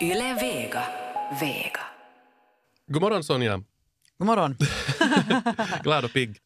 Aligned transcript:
Yle 0.00 0.34
Vega. 0.40 0.84
Vega. 1.40 1.80
God 2.86 3.02
morgon 3.02 3.24
Sonja. 3.24 3.62
God 4.18 4.26
morgon. 4.26 4.56
Glad 5.82 6.04
och 6.04 6.12
pigg. 6.12 6.38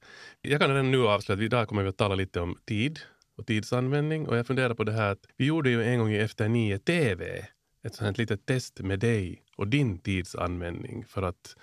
Jag 0.43 0.61
kan 0.61 0.71
redan 0.71 0.91
nu 0.91 1.07
avslöja 1.07 1.39
att 1.39 1.45
idag 1.45 1.69
kommer 1.69 1.83
vi 1.83 1.89
att 1.89 1.97
tala 1.97 2.15
lite 2.15 2.41
om 2.41 2.59
tid 2.67 3.01
och 3.37 3.47
tidsanvändning. 3.47 4.29
Och 4.29 4.37
jag 4.37 4.47
funderar 4.47 4.75
på 4.75 4.85
det 4.85 4.93
här 4.93 5.11
att 5.11 5.27
vi 5.37 5.45
gjorde 5.45 5.71
ju 5.71 5.85
en 5.85 5.99
gång 5.99 6.13
i 6.13 6.19
Efter 6.19 6.49
nio 6.49 6.79
TV 6.79 7.47
ett 7.83 7.95
sånt 7.95 8.19
litet 8.19 8.47
test 8.47 8.81
med 8.81 8.99
dig 8.99 9.43
och 9.57 9.69
din 9.69 9.99
tidsanvändning 9.99 11.05
för 11.05 11.23
att 11.23 11.57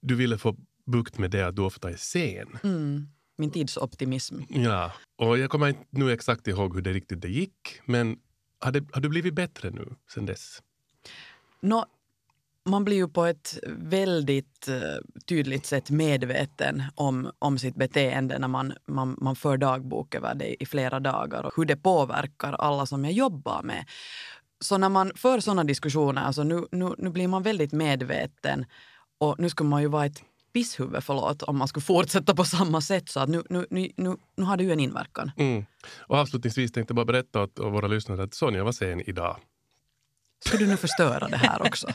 du 0.00 0.14
ville 0.14 0.38
få 0.38 0.56
bukt 0.86 1.18
med 1.18 1.30
det 1.30 1.46
att 1.46 1.56
du 1.56 1.62
ofta 1.62 1.90
är 1.90 1.96
sen. 1.96 2.58
Mm. 2.62 3.08
Min 3.36 3.50
tidsoptimism. 3.50 4.40
Ja, 4.48 4.92
och 5.18 5.38
jag 5.38 5.50
kommer 5.50 5.68
inte 5.68 5.84
nu 5.90 6.12
exakt 6.12 6.48
ihåg 6.48 6.74
hur 6.74 6.82
det 6.82 6.92
riktigt 6.92 7.20
det 7.20 7.28
gick, 7.28 7.80
men 7.84 8.18
har, 8.58 8.72
det, 8.72 8.84
har 8.92 9.00
du 9.00 9.08
blivit 9.08 9.34
bättre 9.34 9.70
nu 9.70 9.94
sen 10.14 10.26
dess? 10.26 10.62
No, 11.62 11.84
man 12.64 12.84
blir 12.84 12.96
ju 12.96 13.08
på 13.08 13.24
ett 13.24 13.58
väldigt 13.66 14.68
eh, 14.68 15.22
tydligt 15.26 15.66
sätt 15.66 15.90
medveten 15.90 16.82
om, 16.94 17.30
om 17.38 17.58
sitt 17.58 17.74
beteende 17.74 18.38
när 18.38 18.48
man, 18.48 18.72
man, 18.86 19.16
man 19.20 19.36
för 19.36 19.56
dagbok 19.56 20.14
över 20.14 20.34
det 20.34 20.62
i 20.62 20.66
flera 20.66 21.00
dagar 21.00 21.42
och 21.42 21.52
hur 21.56 21.64
det 21.64 21.76
påverkar 21.76 22.52
alla 22.52 22.86
som 22.86 23.04
jag 23.04 23.12
jobbar 23.12 23.62
med. 23.62 23.84
Så 24.60 24.78
när 24.78 24.88
man 24.88 25.12
för 25.14 25.40
sådana 25.40 25.64
diskussioner, 25.64 26.22
alltså 26.22 26.42
nu, 26.42 26.64
nu, 26.70 26.94
nu 26.98 27.10
blir 27.10 27.28
man 27.28 27.42
väldigt 27.42 27.72
medveten 27.72 28.64
och 29.18 29.40
nu 29.40 29.48
skulle 29.48 29.70
man 29.70 29.82
ju 29.82 29.88
vara 29.88 30.06
ett 30.06 30.22
pisshuvud, 30.52 31.04
förlåt, 31.04 31.42
om 31.42 31.58
man 31.58 31.68
skulle 31.68 31.84
fortsätta 31.84 32.34
på 32.34 32.44
samma 32.44 32.80
sätt. 32.80 33.08
Så 33.08 33.20
att 33.20 33.28
nu, 33.28 33.42
nu, 33.50 33.66
nu, 33.70 33.88
nu, 33.96 34.16
nu 34.36 34.44
har 34.44 34.56
det 34.56 34.64
ju 34.64 34.72
en 34.72 34.80
inverkan. 34.80 35.30
Mm. 35.36 35.64
Och 35.98 36.16
avslutningsvis 36.16 36.72
tänkte 36.72 36.92
jag 36.92 36.96
bara 36.96 37.12
berätta 37.12 37.42
åt 37.42 37.58
våra 37.58 37.86
lyssnare 37.86 38.22
att 38.22 38.34
Sonja 38.34 38.64
var 38.64 38.72
sen 38.72 39.00
idag. 39.00 39.36
Ska 40.44 40.56
du 40.56 40.66
nu 40.66 40.76
förstöra 40.76 41.28
det 41.28 41.36
här 41.36 41.62
också? 41.62 41.88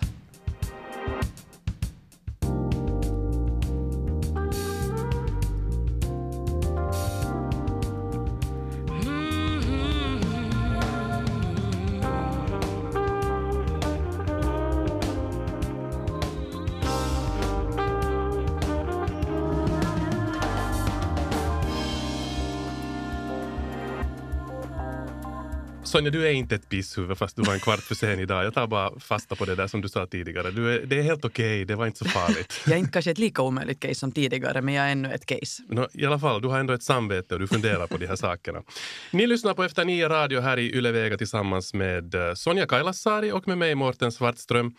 Sonja, 25.95 26.11
du 26.11 26.27
är 26.27 26.31
inte 26.31 26.55
ett 26.55 26.69
pisshuvud 26.69 27.17
fast 27.17 27.35
du 27.35 27.41
var 27.41 27.53
en 27.53 27.59
kvart 27.59 27.79
för 27.79 27.95
sen 27.95 28.19
idag. 28.19 28.45
Jag 28.45 28.53
tar 28.53 28.67
bara 28.67 28.99
fasta 28.99 29.35
på 29.35 29.45
det 29.45 29.55
där 29.55 29.67
som 29.67 29.81
du 29.81 29.89
sa 29.89 30.07
tidigare. 30.07 30.51
Du 30.51 30.73
är, 30.73 30.85
det 30.85 30.99
är 30.99 31.03
helt 31.03 31.25
okej, 31.25 31.45
okay. 31.45 31.65
det 31.65 31.75
var 31.75 31.85
inte 31.85 31.99
så 31.99 32.05
farligt. 32.05 32.61
jag 32.65 32.73
är 32.73 32.79
inte 32.79 32.91
kanske 32.91 33.11
ett 33.11 33.17
lika 33.17 33.41
omöjligt 33.41 33.79
case 33.79 33.95
som 33.95 34.11
tidigare, 34.11 34.61
men 34.61 34.73
jag 34.73 34.85
är 34.85 34.91
ännu 34.91 35.13
ett 35.13 35.25
case. 35.25 35.63
No, 35.69 35.87
I 35.93 36.05
alla 36.05 36.19
fall, 36.19 36.41
du 36.41 36.47
har 36.47 36.59
ändå 36.59 36.73
ett 36.73 36.83
samvete 36.83 37.33
och 37.33 37.39
du 37.39 37.47
funderar 37.47 37.87
på 37.87 37.97
de 37.97 38.07
här 38.07 38.15
sakerna. 38.15 38.63
Ni 39.11 39.27
lyssnar 39.27 39.53
på 39.53 39.63
Efter 39.63 39.85
nio 39.85 40.09
radio 40.09 40.41
här 40.41 40.57
i 40.57 40.75
Yle 40.75 40.91
Vega 40.91 41.17
tillsammans 41.17 41.73
med 41.73 42.15
eh, 42.15 42.33
Sonja 42.33 42.67
Kailasari 42.67 43.31
och 43.31 43.47
med 43.47 43.57
mig 43.57 43.75
Mårten 43.75 44.11
Svartström. 44.11 44.75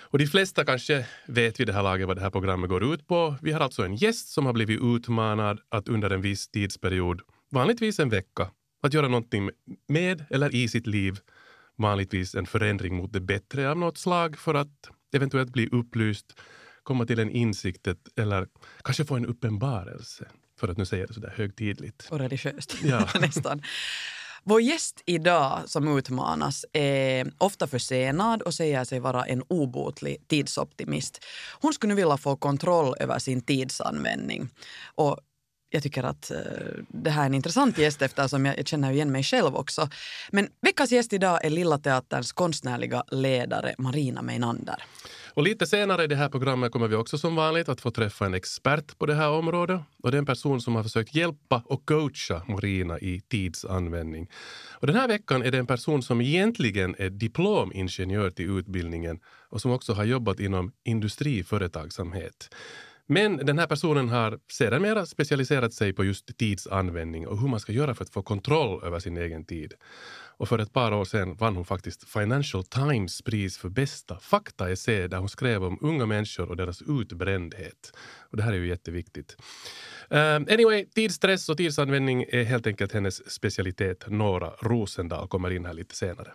Och 0.00 0.18
de 0.18 0.26
flesta 0.26 0.64
kanske 0.64 1.06
vet 1.26 1.60
vid 1.60 1.66
det 1.66 1.72
här 1.72 1.82
laget 1.82 2.06
vad 2.06 2.16
det 2.16 2.22
här 2.22 2.30
programmet 2.30 2.70
går 2.70 2.94
ut 2.94 3.06
på. 3.06 3.34
Vi 3.42 3.52
har 3.52 3.60
alltså 3.60 3.84
en 3.84 3.94
gäst 3.94 4.28
som 4.28 4.46
har 4.46 4.52
blivit 4.52 4.80
utmanad 4.82 5.60
att 5.68 5.88
under 5.88 6.10
en 6.10 6.20
viss 6.20 6.48
tidsperiod, 6.48 7.20
vanligtvis 7.50 7.98
en 7.98 8.08
vecka, 8.08 8.48
att 8.82 8.94
göra 8.94 9.08
någonting 9.08 9.50
med 9.88 10.24
eller 10.30 10.54
i 10.54 10.68
sitt 10.68 10.86
liv, 10.86 11.18
vanligtvis 11.76 12.34
en 12.34 12.46
förändring 12.46 12.94
mot 12.94 13.12
det 13.12 13.20
bättre 13.20 13.70
av 13.70 13.76
något 13.76 13.98
slag 13.98 14.38
för 14.38 14.54
att 14.54 14.90
eventuellt 15.12 15.52
bli 15.52 15.68
upplyst, 15.72 16.40
komma 16.82 17.06
till 17.06 17.18
en 17.18 17.30
insikt 17.30 17.88
eller 18.16 18.46
kanske 18.84 19.04
få 19.04 19.16
en 19.16 19.26
uppenbarelse, 19.26 20.28
för 20.60 20.68
att 20.68 20.78
nu 20.78 20.86
säga 20.86 21.06
det 21.06 21.14
så 21.14 21.20
där 21.20 21.34
högtidligt. 21.36 22.08
Och 22.10 22.18
religiöst, 22.18 22.76
ja. 22.84 23.08
nästan. 23.20 23.62
Vår 24.44 24.60
gäst 24.60 25.02
idag 25.06 25.62
som 25.66 25.98
utmanas 25.98 26.64
är 26.72 27.32
ofta 27.38 27.66
försenad 27.66 28.42
och 28.42 28.54
säger 28.54 28.84
sig 28.84 29.00
vara 29.00 29.24
en 29.24 29.42
obotlig 29.48 30.28
tidsoptimist. 30.28 31.24
Hon 31.60 31.72
skulle 31.72 31.94
nu 31.94 31.94
vilja 31.94 32.16
få 32.16 32.36
kontroll 32.36 32.94
över 33.00 33.18
sin 33.18 33.40
tidsanvändning. 33.40 34.48
Och 34.94 35.20
jag 35.72 35.82
tycker 35.82 36.02
att 36.02 36.30
eh, 36.30 36.36
det 36.88 37.10
här 37.10 37.22
är 37.22 37.26
en 37.26 37.34
intressant 37.34 37.78
gäst 37.78 38.02
eftersom 38.02 38.46
jag, 38.46 38.58
jag 38.58 38.66
känner 38.66 38.92
igen 38.92 39.12
mig 39.12 39.22
själv 39.22 39.56
också. 39.56 39.88
Men 40.30 40.48
veckans 40.60 40.92
gäst 40.92 41.12
idag 41.12 41.44
är 41.44 41.50
Lilla 41.50 41.78
Teaterns 41.78 42.32
konstnärliga 42.32 43.04
ledare 43.10 43.74
Marina 43.78 44.22
Meinander. 44.22 44.84
Och 45.34 45.42
lite 45.42 45.66
senare 45.66 46.04
i 46.04 46.06
det 46.06 46.16
här 46.16 46.28
programmet 46.28 46.72
kommer 46.72 46.88
vi 46.88 46.96
också 46.96 47.18
som 47.18 47.36
vanligt 47.36 47.68
att 47.68 47.80
få 47.80 47.90
träffa 47.90 48.26
en 48.26 48.34
expert 48.34 48.98
på 48.98 49.06
det 49.06 49.14
här 49.14 49.30
området. 49.30 49.80
Och 50.02 50.10
det 50.10 50.16
är 50.16 50.18
en 50.18 50.26
person 50.26 50.60
som 50.60 50.74
har 50.74 50.82
försökt 50.82 51.14
hjälpa 51.14 51.62
och 51.66 51.86
coacha 51.86 52.42
Marina 52.48 52.98
i 52.98 53.20
tidsanvändning. 53.20 54.30
Och 54.70 54.86
den 54.86 54.96
här 54.96 55.08
veckan 55.08 55.42
är 55.42 55.50
det 55.50 55.58
en 55.58 55.66
person 55.66 56.02
som 56.02 56.20
egentligen 56.20 56.94
är 56.98 57.10
diplomingenjör 57.10 58.30
till 58.30 58.58
utbildningen 58.58 59.20
och 59.48 59.60
som 59.60 59.70
också 59.70 59.92
har 59.92 60.04
jobbat 60.04 60.40
inom 60.40 60.72
industriföretagsamhet. 60.84 62.48
Men 63.06 63.36
den 63.36 63.58
här 63.58 63.66
personen 63.66 64.08
har 64.08 64.38
sedermera 64.52 65.06
specialiserat 65.06 65.74
sig 65.74 65.92
på 65.92 66.04
just 66.04 66.38
tidsanvändning 66.38 67.26
och 67.26 67.40
hur 67.40 67.48
man 67.48 67.60
ska 67.60 67.72
göra 67.72 67.94
för 67.94 68.04
att 68.04 68.10
få 68.10 68.22
kontroll 68.22 68.84
över 68.84 68.98
sin 68.98 69.16
egen 69.16 69.44
tid. 69.44 69.74
Och 70.36 70.48
för 70.48 70.58
ett 70.58 70.72
par 70.72 70.92
år 70.92 71.04
sedan 71.04 71.34
vann 71.34 71.56
hon 71.56 71.64
faktiskt 71.64 72.08
Financial 72.08 72.64
Times 72.64 73.22
pris 73.22 73.58
för 73.58 73.68
bästa 73.68 74.18
faktaessä 74.20 75.08
där 75.08 75.18
hon 75.18 75.28
skrev 75.28 75.64
om 75.64 75.78
unga 75.80 76.06
människor 76.06 76.48
och 76.48 76.56
deras 76.56 76.82
utbrändhet. 76.82 77.92
Och 78.30 78.36
det 78.36 78.42
här 78.42 78.52
är 78.52 78.56
ju 78.56 78.68
jätteviktigt. 78.68 79.36
Um, 80.08 80.18
anyway, 80.50 80.86
tidsstress 80.94 81.48
och 81.48 81.56
tidsanvändning 81.56 82.24
är 82.28 82.44
helt 82.44 82.66
enkelt 82.66 82.92
hennes 82.92 83.30
specialitet. 83.30 84.04
Nora 84.08 84.50
Rosendal 84.60 85.28
kommer 85.28 85.50
in 85.50 85.66
här 85.66 85.74
lite 85.74 85.96
senare. 85.96 86.32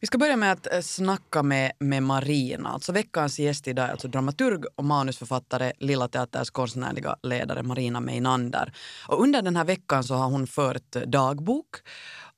Vi 0.00 0.06
ska 0.06 0.18
börja 0.18 0.36
med 0.36 0.52
att 0.52 0.72
eh, 0.72 0.80
snacka 0.80 1.42
med, 1.42 1.72
med 1.78 2.02
Marina. 2.02 2.68
Alltså 2.68 2.92
veckans 2.92 3.38
gäst 3.38 3.68
idag 3.68 3.86
är 3.86 3.90
alltså 3.90 4.08
dramaturg 4.08 4.64
och 4.76 4.84
manusförfattare, 4.84 5.72
Lilla 5.78 6.08
Teaters 6.08 6.50
konstnärliga 6.50 7.16
ledare 7.22 7.62
Marina 7.62 8.00
Meinander. 8.00 8.72
Och 9.08 9.22
under 9.22 9.42
den 9.42 9.56
här 9.56 9.64
veckan 9.64 10.04
så 10.04 10.14
har 10.14 10.28
hon 10.28 10.46
fört 10.46 10.96
eh, 10.96 11.02
dagbok. 11.02 11.76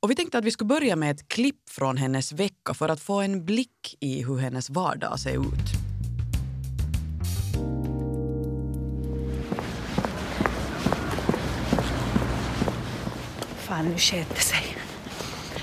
Och 0.00 0.10
vi 0.10 0.14
tänkte 0.14 0.38
att 0.38 0.44
vi 0.44 0.50
skulle 0.50 0.68
börja 0.68 0.96
med 0.96 1.10
ett 1.10 1.28
klipp 1.28 1.70
från 1.70 1.96
hennes 1.96 2.32
vecka 2.32 2.74
för 2.74 2.88
att 2.88 3.00
få 3.00 3.20
en 3.20 3.44
blick 3.44 3.96
i 4.00 4.22
hur 4.22 4.38
hennes 4.38 4.70
vardag 4.70 5.20
ser 5.20 5.40
ut. 5.40 5.86
Fan, 13.56 13.88
nu 13.88 13.98
sket 13.98 14.28
det 14.34 14.40
sig. 14.40 14.76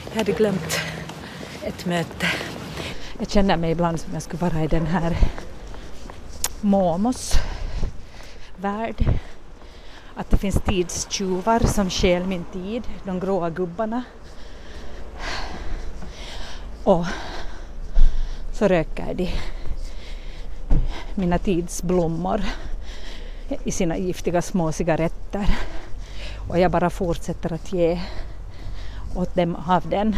Jag 0.09 0.17
hade 0.17 0.31
glömt 0.31 0.92
ett 1.63 1.85
möte. 1.85 2.27
Jag 3.19 3.29
känner 3.29 3.57
mig 3.57 3.71
ibland 3.71 3.99
som 3.99 4.13
jag 4.13 4.21
skulle 4.21 4.49
vara 4.49 4.63
i 4.63 4.67
den 4.67 4.85
här 4.85 5.17
Momos 6.61 7.33
värld. 8.57 9.05
Att 10.15 10.29
det 10.29 10.37
finns 10.37 10.61
tidstjuvar 10.65 11.59
som 11.59 11.89
stjäl 11.89 12.25
min 12.25 12.45
tid, 12.53 12.83
de 13.03 13.19
gråa 13.19 13.49
gubbarna. 13.49 14.03
Och 16.83 17.05
så 18.53 18.67
röker 18.67 19.13
de 19.13 19.31
mina 21.15 21.37
tidsblommor 21.37 22.41
i 23.63 23.71
sina 23.71 23.97
giftiga 23.97 24.41
små 24.41 24.71
cigaretter. 24.71 25.57
Och 26.49 26.59
jag 26.59 26.71
bara 26.71 26.89
fortsätter 26.89 27.53
att 27.53 27.73
ge 27.73 28.01
åt 29.15 29.35
dem 29.35 29.55
av 29.67 29.89
den 29.89 30.15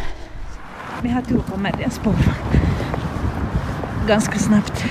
vi 1.04 1.10
har 1.10 1.22
tur 1.22 1.40
kommer 1.40 1.72
det 1.78 1.84
en 1.84 1.92
ganska 4.08 4.40
snabbt. 4.40 4.84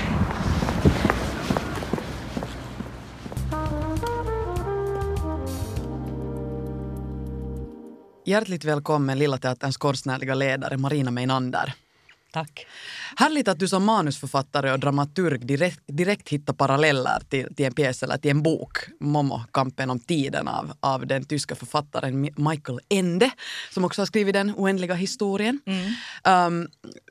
Hjärtligt 8.25 8.65
välkommen 8.65 9.19
Lilla 9.19 9.37
Teaterns 9.37 9.77
konstnärliga 9.77 10.35
ledare 10.35 10.77
Marina 10.77 11.11
Meinander. 11.11 11.73
Tack. 12.35 12.67
Härligt 13.15 13.47
att 13.47 13.59
du 13.59 13.67
som 13.67 13.83
manusförfattare 13.85 14.71
och 14.71 14.79
dramaturg 14.79 15.45
direkt, 15.45 15.81
direkt 15.87 16.29
hittar 16.29 16.53
paralleller 16.53 17.19
till, 17.29 17.55
till 17.55 17.65
en 17.65 17.73
pjäs 17.73 18.03
eller 18.03 18.17
till 18.17 18.31
en 18.31 18.43
bok, 18.43 18.77
Momo, 18.99 19.43
kampen 19.51 19.89
om 19.89 19.99
tiden 19.99 20.47
av, 20.47 20.73
av 20.79 21.07
den 21.07 21.25
tyska 21.25 21.55
författaren 21.55 22.29
Michael 22.37 22.79
Ende, 22.89 23.31
som 23.73 23.85
också 23.85 24.01
har 24.01 24.05
skrivit 24.05 24.33
den 24.33 24.53
oändliga 24.55 24.93
historien. 24.93 25.59
Mm. 25.65 26.47
Um, 26.47 26.67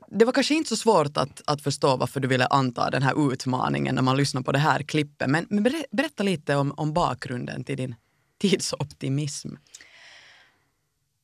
det 0.07 0.25
var 0.25 0.31
kanske 0.31 0.55
inte 0.55 0.69
så 0.69 0.75
svårt 0.75 1.17
att, 1.17 1.41
att 1.45 1.61
förstå 1.61 1.97
varför 1.97 2.19
du 2.19 2.27
ville 2.27 2.45
anta 2.45 2.89
den 2.89 3.03
här 3.03 3.33
utmaningen 3.33 3.95
när 3.95 4.01
man 4.01 4.17
lyssnar 4.17 4.41
på 4.41 4.51
det 4.51 4.59
här 4.59 4.83
klippet, 4.83 5.29
men, 5.29 5.45
men 5.49 5.63
berätta 5.91 6.23
lite 6.23 6.55
om, 6.55 6.73
om 6.77 6.93
bakgrunden 6.93 7.63
till 7.63 7.77
din 7.77 7.95
tidsoptimism. 8.41 9.49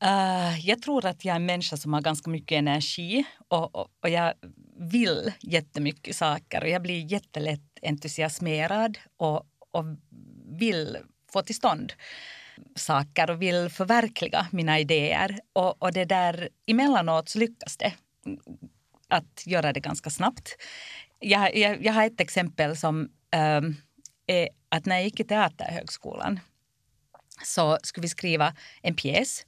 Uh, 0.04 0.68
jag 0.68 0.82
tror 0.82 1.06
att 1.06 1.26
jag 1.26 1.32
är 1.32 1.36
en 1.36 1.46
människa 1.46 1.78
som 1.78 1.94
har 1.94 2.02
ganska 2.02 2.30
mycket 2.30 2.56
energi 2.56 3.24
och, 3.48 3.76
och, 3.76 3.88
och 4.04 4.10
jag 4.10 4.34
vill 4.78 5.32
jättemycket 5.40 6.16
saker 6.16 6.62
och 6.62 6.70
jag 6.70 6.82
blir 6.82 7.12
jättelätt 7.12 7.80
entusiasmerad 7.82 8.98
och, 9.18 9.46
och 9.72 9.86
vill 10.60 10.98
få 11.34 11.42
till 11.42 11.56
stånd 11.56 11.94
saker 12.76 13.30
och 13.30 13.42
vill 13.42 13.70
förverkliga 13.70 14.48
mina 14.52 14.80
idéer. 14.80 15.40
Och, 15.54 15.84
och 15.84 15.94
det 15.94 16.06
där, 16.06 16.50
emellanåt 16.68 17.30
så 17.30 17.40
lyckas 17.40 17.78
det 17.78 17.94
att 19.08 19.44
göra 19.46 19.74
det 19.74 19.80
ganska 19.80 20.10
snabbt. 20.10 20.56
Jag, 21.20 21.58
jag, 21.58 21.86
jag 21.86 21.94
har 21.94 22.06
ett 22.06 22.22
exempel 22.22 22.78
som 22.78 23.10
um, 23.58 23.76
är 24.28 24.50
att 24.70 24.86
när 24.86 24.96
jag 24.96 25.04
gick 25.04 25.20
i 25.20 25.24
Teaterhögskolan 25.24 26.40
så 27.46 27.78
skulle 27.84 28.02
vi 28.02 28.10
skriva 28.10 28.54
en 28.82 28.96
pjäs 28.96 29.46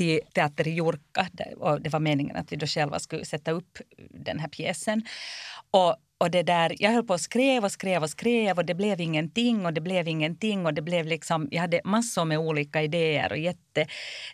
till 0.00 0.20
Teater 0.34 0.68
i 0.68 0.70
Jurka. 0.70 1.28
Och 1.56 1.82
det 1.82 1.90
var 1.90 2.00
meningen 2.00 2.36
att 2.36 2.52
vi 2.52 2.56
då 2.56 2.66
själva 2.66 2.98
skulle 2.98 3.24
sätta 3.24 3.50
upp 3.50 3.78
den 4.10 4.38
här 4.40 4.48
pjäsen. 4.48 5.02
Och, 5.70 5.96
och 6.18 6.30
det 6.30 6.42
där, 6.42 6.74
jag 6.78 6.90
höll 6.90 7.04
på 7.04 7.12
och 7.12 7.20
skrev 7.20 7.64
och 7.64 7.72
skrev 7.72 8.02
och 8.02 8.10
skrev 8.10 8.58
och 8.58 8.64
det 8.64 8.74
blev 8.74 9.00
ingenting 9.00 9.66
och 9.66 9.72
det 9.72 9.80
blev 9.80 10.08
ingenting 10.08 10.66
och 10.66 10.74
det 10.74 10.82
blev 10.82 11.06
liksom, 11.06 11.48
jag 11.50 11.60
hade 11.60 11.80
massor 11.84 12.24
med 12.24 12.38
olika 12.38 12.82
idéer 12.82 13.32
och 13.32 13.38
jätte, 13.38 13.80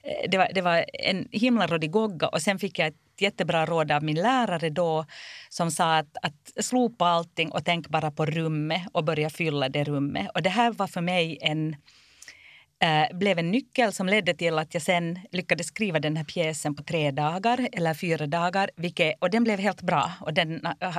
eh, 0.03 0.31
det 0.31 0.39
var, 0.39 0.49
det 0.55 0.63
var 0.63 0.85
en 0.93 1.29
himla 1.33 1.67
rodigogga 1.67 2.29
och 2.29 2.43
sen 2.43 2.59
fick 2.59 2.79
jag 2.79 2.89
ett 2.89 3.21
jättebra 3.21 3.67
råd 3.67 3.93
av 3.93 4.03
min 4.03 4.17
lärare 4.17 4.71
då 4.71 5.05
som 5.49 5.71
sa 5.71 5.97
att, 5.97 6.17
att 6.23 6.65
slopa 6.65 7.07
allting 7.07 7.51
och 7.51 7.65
tänk 7.65 7.89
bara 7.89 8.11
på 8.11 8.27
rummet 8.27 8.83
och 8.93 9.05
börja 9.05 9.31
fylla 9.31 9.69
det 9.69 9.85
rummet. 9.85 10.31
Och 10.35 10.43
det 10.43 10.51
här 10.51 10.73
var 10.73 10.87
för 10.87 11.01
mig 11.01 11.39
en 11.41 11.77
Eh, 12.78 13.17
blev 13.17 13.38
en 13.38 13.50
nyckel 13.50 13.93
som 13.93 14.06
ledde 14.06 14.34
till 14.34 14.58
att 14.58 14.75
jag 14.75 14.82
sen 14.82 15.19
lyckades 15.32 15.67
skriva 15.67 16.00
den 16.00 16.17
här 16.17 16.25
pjäsen 16.25 16.75
på 16.75 16.82
tre 16.82 17.11
dagar 17.11 17.69
eller 17.73 17.94
fyra 17.94 18.26
dagar. 18.26 18.70
Vilket, 18.76 19.14
och 19.19 19.31
den 19.31 19.44
blev 19.44 19.58
helt 19.58 19.82
bra. 19.82 20.12
Och 20.20 20.34
den 20.34 20.67
eh, 20.81 20.96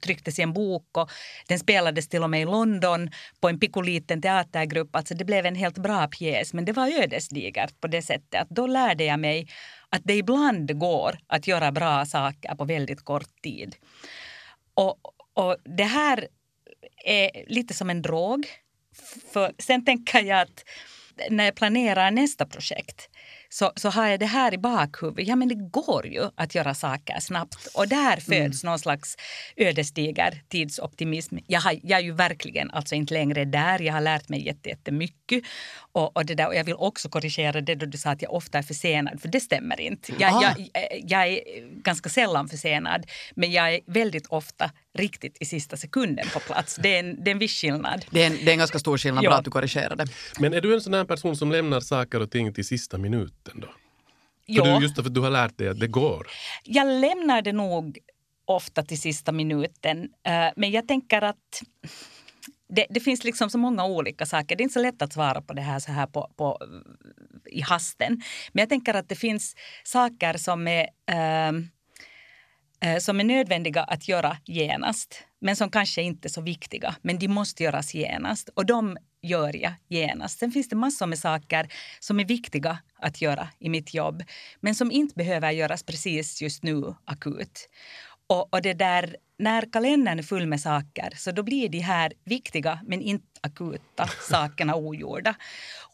trycktes 0.00 0.38
i 0.38 0.42
en 0.42 0.52
bok 0.52 0.96
och 0.96 1.10
den 1.48 1.58
spelades 1.58 2.08
till 2.08 2.22
och 2.22 2.30
med 2.30 2.42
i 2.42 2.44
London 2.44 3.10
på 3.40 3.48
en 3.48 3.60
pikoliten 3.60 4.22
teatergrupp. 4.22 4.96
Alltså 4.96 5.14
det 5.14 5.24
blev 5.24 5.46
en 5.46 5.54
helt 5.54 5.78
bra 5.78 6.06
pjäs. 6.06 6.52
Men 6.52 6.64
det 6.64 6.72
var 6.72 7.02
ödesdigert 7.02 7.80
på 7.80 7.86
det 7.86 8.02
sättet 8.02 8.40
att 8.40 8.50
då 8.50 8.66
lärde 8.66 9.04
jag 9.04 9.20
mig 9.20 9.48
att 9.88 10.02
det 10.04 10.14
ibland 10.14 10.78
går 10.78 11.18
att 11.26 11.46
göra 11.46 11.72
bra 11.72 12.06
saker 12.06 12.54
på 12.54 12.64
väldigt 12.64 13.04
kort 13.04 13.42
tid. 13.42 13.76
Och, 14.74 14.98
och 15.34 15.56
det 15.64 15.84
här 15.84 16.28
är 17.04 17.44
lite 17.46 17.74
som 17.74 17.90
en 17.90 18.02
drog. 18.02 18.46
För 19.32 19.52
sen 19.58 19.84
tänker 19.84 20.22
jag 20.22 20.40
att 20.40 20.64
när 21.30 21.44
jag 21.44 21.54
planerar 21.54 22.10
nästa 22.10 22.46
projekt 22.46 23.08
så, 23.48 23.72
så 23.76 23.88
har 23.88 24.06
jag 24.06 24.20
det 24.20 24.26
här 24.26 24.54
i 24.54 24.58
bakhuvudet. 24.58 25.28
Ja, 25.28 25.36
men 25.36 25.48
det 25.48 25.54
går 25.54 26.06
ju 26.06 26.28
att 26.34 26.54
göra 26.54 26.74
saker 26.74 27.20
snabbt. 27.20 27.68
Och 27.74 27.88
där 27.88 28.16
föds 28.16 28.64
mm. 28.64 28.70
någon 28.70 28.78
slags 28.78 29.16
ödesdiger 29.56 30.42
tidsoptimism. 30.48 31.36
Jag, 31.46 31.60
har, 31.60 31.78
jag 31.82 32.00
är 32.00 32.04
ju 32.04 32.12
verkligen 32.12 32.70
alltså 32.70 32.94
inte 32.94 33.14
längre 33.14 33.44
där. 33.44 33.78
Jag 33.78 33.92
har 33.92 34.00
lärt 34.00 34.28
mig 34.28 34.46
jättemycket. 34.46 35.21
Och, 35.92 36.16
och, 36.16 36.26
det 36.26 36.34
där, 36.34 36.46
och 36.46 36.54
jag 36.54 36.64
vill 36.64 36.74
också 36.74 37.08
korrigera 37.08 37.60
det 37.60 37.74
då 37.74 37.86
du 37.86 37.98
sa 37.98 38.10
att 38.10 38.22
jag 38.22 38.34
ofta 38.34 38.58
är 38.58 38.62
försenad, 38.62 39.20
för 39.20 39.28
det 39.28 39.40
stämmer 39.40 39.80
inte. 39.80 40.12
Jag, 40.18 40.34
ah. 40.34 40.42
jag, 40.42 40.70
jag 41.04 41.28
är 41.28 41.40
ganska 41.82 42.08
sällan 42.08 42.48
försenad, 42.48 43.06
men 43.34 43.52
jag 43.52 43.74
är 43.74 43.80
väldigt 43.86 44.26
ofta 44.26 44.70
riktigt 44.98 45.36
i 45.40 45.44
sista 45.44 45.76
sekunden 45.76 46.26
på 46.32 46.40
plats. 46.40 46.78
Det 46.82 46.94
är 46.94 47.00
en, 47.00 47.24
det 47.24 47.30
är 47.30 47.32
en 47.32 47.38
viss 47.38 47.60
skillnad. 47.60 48.04
Det 48.10 48.22
är 48.22 48.26
en, 48.26 48.32
det 48.32 48.48
är 48.50 48.52
en 48.52 48.58
ganska 48.58 48.78
stor 48.78 48.98
skillnad, 48.98 49.24
bra 49.24 49.34
att 49.34 49.44
du 49.44 49.50
korrigerar 49.50 49.96
det. 49.96 50.06
Men 50.38 50.54
är 50.54 50.60
du 50.60 50.74
en 50.74 50.80
sån 50.80 50.94
här 50.94 51.04
person 51.04 51.36
som 51.36 51.52
lämnar 51.52 51.80
saker 51.80 52.20
och 52.20 52.30
ting 52.30 52.54
till 52.54 52.64
sista 52.64 52.98
minuten 52.98 53.60
då? 53.60 53.68
Ja. 54.46 54.64
För 54.64 54.74
du, 54.74 54.82
just 54.82 54.94
för 54.94 55.02
att 55.02 55.14
du 55.14 55.20
har 55.20 55.30
lärt 55.30 55.58
dig 55.58 55.68
att 55.68 55.80
det 55.80 55.86
går. 55.86 56.26
Jag 56.64 56.86
lämnar 57.00 57.42
det 57.42 57.52
nog 57.52 57.98
ofta 58.44 58.82
till 58.82 59.00
sista 59.00 59.32
minuten. 59.32 60.08
Eh, 60.26 60.48
men 60.56 60.70
jag 60.70 60.88
tänker 60.88 61.22
att 61.22 61.62
det, 62.74 62.86
det, 62.90 63.00
finns 63.00 63.24
liksom 63.24 63.50
så 63.50 63.58
många 63.58 63.84
olika 63.84 64.26
saker. 64.26 64.56
Det 64.56 64.62
är 64.62 64.64
inte 64.64 64.72
så 64.72 64.82
lätt 64.82 65.02
att 65.02 65.12
svara 65.12 65.42
på 65.42 65.52
det 65.52 65.62
här 65.62 65.78
så 65.78 65.92
här 65.92 66.06
på, 66.06 66.30
på 66.36 66.58
i 67.46 67.60
hasten. 67.60 68.22
Men 68.52 68.62
jag 68.62 68.68
tänker 68.68 68.94
att 68.94 69.08
det 69.08 69.16
finns 69.16 69.56
saker 69.84 70.36
som 70.36 70.68
är 70.68 70.88
äh, 71.10 71.52
som 72.98 73.20
är 73.20 73.24
nödvändiga 73.24 73.82
att 73.82 74.08
göra 74.08 74.36
genast, 74.44 75.24
men 75.40 75.56
som 75.56 75.70
kanske 75.70 76.02
inte 76.02 76.28
är 76.28 76.30
så 76.30 76.40
viktiga. 76.40 76.94
Men 77.02 77.18
de 77.18 77.28
måste 77.28 77.62
göras 77.62 77.94
genast 77.94 78.48
och 78.54 78.66
de 78.66 78.96
gör 79.22 79.56
jag 79.56 79.72
genast. 79.88 80.38
Sen 80.38 80.52
finns 80.52 80.68
det 80.68 80.76
massor 80.76 81.06
med 81.06 81.18
saker 81.18 81.72
som 82.00 82.20
är 82.20 82.24
viktiga 82.24 82.78
att 82.98 83.22
göra 83.22 83.48
i 83.58 83.68
mitt 83.68 83.94
jobb, 83.94 84.22
men 84.60 84.74
som 84.74 84.90
inte 84.90 85.14
behöver 85.14 85.50
göras 85.50 85.82
precis 85.82 86.42
just 86.42 86.62
nu 86.62 86.94
akut. 87.04 87.68
Och, 88.32 88.54
och 88.54 88.62
det 88.62 88.74
där, 88.74 89.16
när 89.38 89.72
kalendern 89.72 90.18
är 90.18 90.22
full 90.22 90.46
med 90.46 90.60
saker 90.60 91.12
så 91.16 91.30
då 91.32 91.42
blir 91.42 91.68
de 91.68 91.78
här 91.78 92.12
viktiga 92.24 92.80
men 92.86 93.00
inte 93.00 93.26
akuta 93.40 94.06
sakerna 94.30 94.74
ogjorda. 94.74 95.34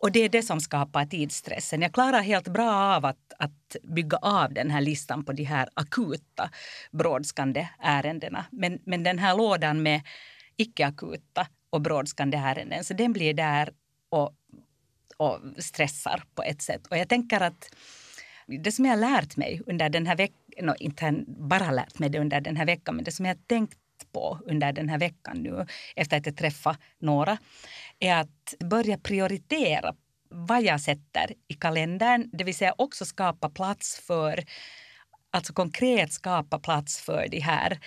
Och 0.00 0.12
det 0.12 0.20
är 0.20 0.28
det 0.28 0.42
som 0.42 0.60
skapar 0.60 1.06
tidsstressen. 1.06 1.82
Jag 1.82 1.92
klarar 1.92 2.20
helt 2.22 2.48
bra 2.48 2.72
av 2.72 3.04
att, 3.04 3.32
att 3.38 3.76
bygga 3.82 4.16
av 4.16 4.52
den 4.52 4.70
här 4.70 4.80
listan 4.80 5.24
på 5.24 5.32
de 5.32 5.44
här 5.44 5.68
akuta 5.74 6.50
brådskande 6.90 7.68
ärendena. 7.78 8.44
Men, 8.50 8.78
men 8.84 9.02
den 9.02 9.18
här 9.18 9.36
lådan 9.36 9.82
med 9.82 10.00
icke-akuta 10.56 11.46
och 11.70 11.80
brådskande 11.80 12.36
ärenden, 12.36 12.84
så 12.84 12.94
den 12.94 13.12
blir 13.12 13.34
där 13.34 13.70
och, 14.08 14.34
och 15.16 15.40
stressar 15.58 16.22
på 16.34 16.42
ett 16.42 16.62
sätt. 16.62 16.86
Och 16.86 16.96
jag 16.96 17.08
tänker 17.08 17.40
att 17.40 17.70
det 18.48 18.72
som 18.72 18.84
jag 18.84 18.92
har 18.92 19.00
lärt 19.00 19.36
mig 19.36 19.62
under 19.66 19.88
den 19.88 20.06
här 20.06 20.16
veckan, 20.16 20.38
no, 20.62 20.74
inte 20.80 21.24
bara 21.26 21.70
lärt 21.70 21.98
mig 21.98 22.08
det 22.08 22.18
under 22.18 22.40
den 22.40 22.56
här 22.56 22.66
veckan, 22.66 22.96
men 22.96 23.04
det 23.04 23.12
som 23.12 23.26
jag 23.26 23.34
har 23.34 23.42
tänkt 23.46 23.78
på 24.12 24.38
under 24.46 24.72
den 24.72 24.88
här 24.88 24.98
veckan 24.98 25.36
nu 25.36 25.66
efter 25.96 26.16
att 26.16 26.26
jag 26.26 26.36
träffat 26.36 26.78
några 26.98 27.38
är 27.98 28.16
att 28.16 28.54
börja 28.60 28.98
prioritera 28.98 29.94
vad 30.30 30.62
jag 30.62 30.80
sätter 30.80 31.32
i 31.48 31.54
kalendern, 31.54 32.30
det 32.32 32.44
vill 32.44 32.54
säga 32.54 32.74
också 32.78 33.04
skapa 33.04 33.48
plats 33.48 34.00
för, 34.06 34.44
alltså 35.30 35.52
konkret 35.52 36.12
skapa 36.12 36.58
plats 36.58 37.00
för 37.00 37.28
de 37.28 37.40
här 37.40 37.78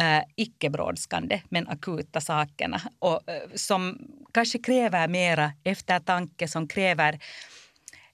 äh, 0.00 0.24
icke-brådskande 0.36 1.40
men 1.48 1.68
akuta 1.68 2.20
sakerna. 2.20 2.80
Och, 2.98 3.30
äh, 3.30 3.42
som 3.54 3.98
kanske 4.32 4.58
kräver 4.58 5.08
mera 5.08 5.52
eftertanke, 5.64 6.48
som 6.48 6.68
kräver 6.68 7.18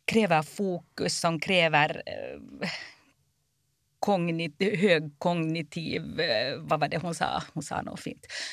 kräver 0.05 0.43
fokus, 0.43 1.21
som 1.21 1.41
kräver 1.41 2.03
eh, 2.07 2.69
kognit, 4.05 4.57
hög 4.61 5.19
kognitiv... 5.19 6.21
Eh, 6.21 6.59
vad 6.59 6.81
var 6.81 6.89
det 6.89 6.99
hon 6.99 7.15
sa? 7.15 7.43
Hon 7.55 7.63
sa 7.63 7.83
något 7.83 8.01
fint. 8.01 8.27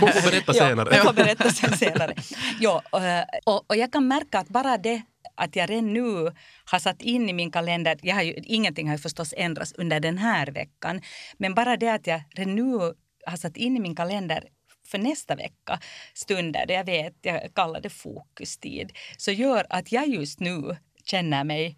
hon 0.00 0.12
får 0.12 0.30
berätta 0.30 0.52
senare. 0.52 0.96
Ja, 0.96 1.02
får 1.04 1.12
berätta 1.12 1.50
senare. 1.50 2.14
Ja, 2.60 2.82
eh, 2.92 3.24
och, 3.46 3.70
och 3.70 3.76
jag 3.76 3.92
kan 3.92 4.08
märka 4.08 4.38
att 4.38 4.48
bara 4.48 4.78
det 4.78 5.02
att 5.34 5.56
jag 5.56 5.70
redan 5.70 5.92
nu 5.92 6.32
har 6.64 6.78
satt 6.78 7.02
in 7.02 7.28
i 7.28 7.32
min 7.32 7.50
kalender, 7.50 7.98
jag 8.02 8.14
har 8.14 8.22
ju, 8.22 8.34
ingenting 8.44 8.88
har 8.88 8.94
ju 8.94 9.02
förstås 9.02 9.34
ändrats 9.36 9.72
under 9.72 10.00
den 10.00 10.18
här 10.18 10.46
veckan, 10.46 11.00
men 11.38 11.54
bara 11.54 11.76
det 11.76 11.88
att 11.88 12.06
jag 12.06 12.22
redan 12.30 12.54
nu 12.54 12.94
har 13.26 13.36
satt 13.36 13.56
in 13.56 13.76
i 13.76 13.80
min 13.80 13.96
kalender 13.96 14.44
för 14.86 14.98
nästa 14.98 15.34
vecka 15.34 15.80
stunder 16.14 16.66
där 16.66 16.74
jag 16.74 16.84
vet, 16.84 17.14
jag 17.22 17.54
kallar 17.54 17.80
det 17.80 17.90
fokustid, 17.90 18.92
så 19.16 19.30
gör 19.30 19.66
att 19.70 19.92
jag 19.92 20.08
just 20.08 20.40
nu 20.40 20.76
känner 21.04 21.44
mig 21.44 21.76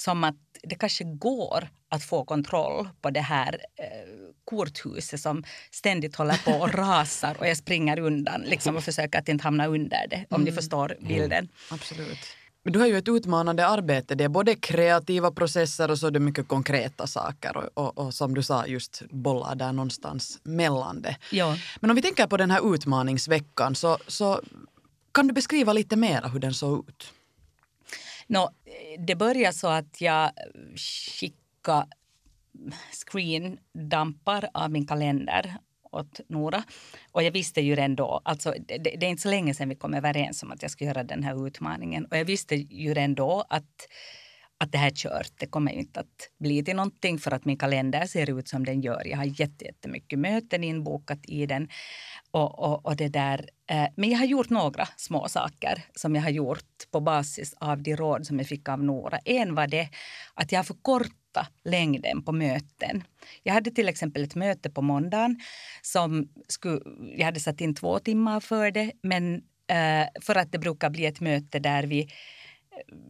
som 0.00 0.24
att 0.24 0.36
det 0.62 0.74
kanske 0.74 1.04
går 1.04 1.68
att 1.88 2.04
få 2.04 2.24
kontroll 2.24 2.88
på 3.00 3.10
det 3.10 3.20
här 3.20 3.58
eh, 3.76 3.86
korthuset 4.44 5.20
som 5.20 5.44
ständigt 5.70 6.16
håller 6.16 6.44
på 6.44 6.52
och 6.52 6.74
rasar 6.74 7.36
och 7.38 7.46
jag 7.46 7.56
springer 7.56 7.98
undan 7.98 8.42
liksom, 8.42 8.76
och 8.76 8.84
försöker 8.84 9.18
att 9.18 9.28
inte 9.28 9.44
hamna 9.44 9.66
under 9.66 10.06
det, 10.10 10.24
om 10.30 10.34
mm. 10.34 10.44
ni 10.44 10.52
förstår 10.52 10.96
bilden. 11.00 11.32
Mm. 11.32 11.48
Absolut. 11.70 12.18
Men 12.62 12.72
du 12.72 12.78
har 12.78 12.86
ju 12.86 12.98
ett 12.98 13.08
utmanande 13.08 13.66
arbete. 13.66 14.14
Det 14.14 14.24
är 14.24 14.28
både 14.28 14.54
kreativa 14.54 15.30
processer 15.30 15.90
och 15.90 15.98
så 15.98 16.06
är 16.06 16.10
det 16.10 16.20
mycket 16.20 16.48
konkreta 16.48 17.06
saker. 17.06 17.56
Och, 17.56 17.70
och, 17.74 17.98
och 17.98 18.14
som 18.14 18.34
du 18.34 18.42
sa, 18.42 18.66
just 18.66 19.02
bollar 19.10 19.54
där 19.54 19.72
någonstans 19.72 20.40
mellan 20.42 21.02
det. 21.02 21.16
Ja. 21.30 21.56
Men 21.80 21.90
om 21.90 21.96
vi 21.96 22.02
tänker 22.02 22.26
på 22.26 22.36
den 22.36 22.50
här 22.50 22.74
utmaningsveckan 22.74 23.74
så, 23.74 23.98
så 24.06 24.40
kan 25.12 25.26
du 25.26 25.34
beskriva 25.34 25.72
lite 25.72 25.96
mer 25.96 26.28
hur 26.32 26.40
den 26.40 26.54
såg 26.54 26.88
ut? 26.88 27.12
No, 28.28 28.48
det 28.98 29.14
började 29.14 29.54
så 29.54 29.68
att 29.68 30.00
jag 30.00 30.30
skickade 30.76 31.86
screendampar 32.92 34.48
av 34.54 34.70
min 34.70 34.86
kalender 34.86 35.54
åt 35.92 36.20
Nora. 36.28 36.62
Och 37.12 37.22
jag 37.22 37.30
visste 37.30 37.60
ju 37.60 37.74
redan 37.74 37.96
då, 37.96 38.20
alltså 38.24 38.54
det, 38.68 38.78
det, 38.78 39.06
är 39.06 39.10
inte 39.10 39.22
så 39.22 39.30
länge 39.30 39.54
sedan 39.54 39.68
vi 39.68 39.74
kom 39.74 39.94
överens 39.94 40.42
om 40.42 40.52
att 40.52 40.62
jag 40.62 40.70
skulle 40.70 40.88
göra 40.88 41.04
den 41.04 41.22
här 41.22 41.46
utmaningen. 41.46 42.04
Och 42.04 42.16
jag 42.16 42.24
visste 42.24 42.54
ju 42.54 42.94
redan 42.94 43.14
då 43.14 43.44
att, 43.48 43.88
att 44.58 44.72
det 44.72 44.78
här 44.78 44.90
är 44.90 44.94
kört. 44.94 45.32
Det 45.36 45.46
kommer 45.46 45.72
inte 45.72 46.00
att 46.00 46.30
bli 46.38 46.64
till 46.64 46.76
någonting 46.76 47.18
för 47.18 47.30
att 47.30 47.44
min 47.44 47.58
kalender 47.58 48.06
ser 48.06 48.38
ut 48.38 48.48
som 48.48 48.64
den 48.64 48.80
gör. 48.80 49.06
Jag 49.06 49.16
har 49.16 49.40
jättemycket 49.40 50.18
möten 50.18 50.64
inbokat 50.64 51.20
i 51.22 51.46
den. 51.46 51.68
Och, 52.30 52.58
och, 52.58 52.86
och 52.86 52.96
det 52.96 53.08
där. 53.08 53.48
Eh, 53.68 53.88
men 53.96 54.10
jag 54.10 54.18
har 54.18 54.26
gjort 54.26 54.50
några 54.50 54.88
små 54.96 55.28
saker 55.28 55.82
som 55.94 56.14
jag 56.14 56.22
har 56.22 56.30
gjort 56.30 56.90
på 56.90 57.00
basis 57.00 57.54
av 57.60 57.82
de 57.82 57.96
råd 57.96 58.26
som 58.26 58.38
jag 58.38 58.48
fick 58.48 58.68
av 58.68 58.84
Nora. 58.84 59.18
En 59.24 59.54
var 59.54 59.66
det 59.66 59.88
att 60.34 60.52
jag 60.52 60.58
har 60.58 60.64
förkortat 60.64 61.50
längden 61.64 62.22
på 62.22 62.32
möten. 62.32 63.04
Jag 63.42 63.54
hade 63.54 63.70
till 63.70 63.88
exempel 63.88 64.24
ett 64.24 64.34
möte 64.34 64.70
på 64.70 64.82
måndagen 64.82 65.40
som 65.82 66.28
skulle, 66.48 66.80
jag 67.16 67.24
hade 67.24 67.40
satt 67.40 67.60
in 67.60 67.74
två 67.74 67.98
timmar 67.98 68.40
för 68.40 68.70
det 68.70 68.92
men 69.02 69.34
eh, 69.66 70.06
för 70.20 70.34
att 70.34 70.52
det 70.52 70.58
brukar 70.58 70.90
bli 70.90 71.06
ett 71.06 71.20
möte 71.20 71.58
där 71.58 71.82
vi 71.82 72.08